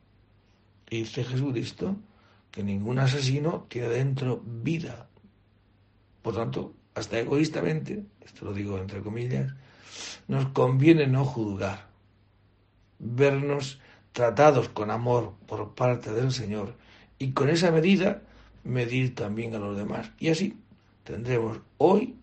Y 0.91 1.01
dice 1.01 1.25
Jesucristo 1.25 1.97
que 2.51 2.63
ningún 2.63 2.99
asesino 2.99 3.67
tiene 3.69 3.89
dentro 3.89 4.43
vida, 4.45 5.09
por 6.21 6.35
tanto, 6.35 6.75
hasta 6.95 7.19
egoístamente, 7.19 8.05
esto 8.21 8.45
lo 8.45 8.53
digo 8.53 8.79
entre 8.79 9.01
comillas, 9.01 9.55
nos 10.29 10.47
conviene 10.49 11.07
no 11.07 11.25
juzgar, 11.25 11.89
vernos 12.99 13.81
tratados 14.13 14.69
con 14.69 14.91
amor 14.91 15.35
por 15.47 15.75
parte 15.75 16.13
del 16.13 16.33
Señor 16.33 16.75
y 17.19 17.33
con 17.33 17.49
esa 17.49 17.71
medida 17.71 18.23
medir 18.65 19.15
también 19.15 19.55
a 19.55 19.59
los 19.59 19.77
demás. 19.77 20.11
Y 20.19 20.29
así 20.29 20.57
tendremos 21.05 21.59
hoy 21.79 22.17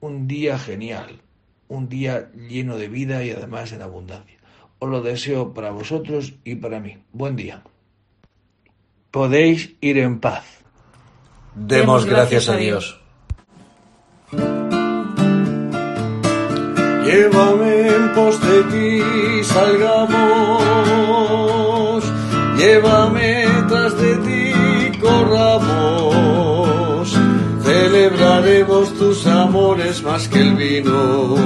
un 0.00 0.28
día 0.28 0.58
genial, 0.58 1.20
un 1.68 1.88
día 1.88 2.30
lleno 2.32 2.76
de 2.76 2.88
vida 2.88 3.24
y 3.24 3.30
además 3.30 3.72
en 3.72 3.82
abundancia. 3.82 4.38
Os 4.78 4.90
lo 4.90 5.02
deseo 5.02 5.54
para 5.54 5.70
vosotros 5.70 6.34
y 6.44 6.56
para 6.56 6.80
mí. 6.80 6.98
Buen 7.12 7.36
día. 7.36 7.62
Podéis 9.10 9.74
ir 9.80 9.98
en 9.98 10.20
paz. 10.20 10.44
Demos 11.54 12.04
gracias 12.04 12.48
a 12.48 12.56
Dios. 12.56 13.03
Llévame 17.14 17.72
en 17.96 18.04
pos 18.12 18.40
de 18.40 18.58
ti, 18.72 18.90
salgamos. 19.44 20.10
Llévame 22.58 23.46
tras 23.68 23.96
de 23.96 24.16
ti, 24.16 24.52
corramos. 24.98 25.94
tus 28.98 29.26
amores 29.26 30.02
más 30.02 30.28
que 30.28 30.40
el 30.40 30.56
vino. 30.56 31.36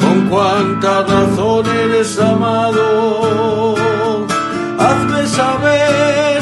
Con 0.00 0.28
cuánta 0.28 1.02
razón 1.02 1.64
eres 1.66 2.18
amado. 2.18 3.74
Hazme 4.78 5.26
saber, 5.26 6.35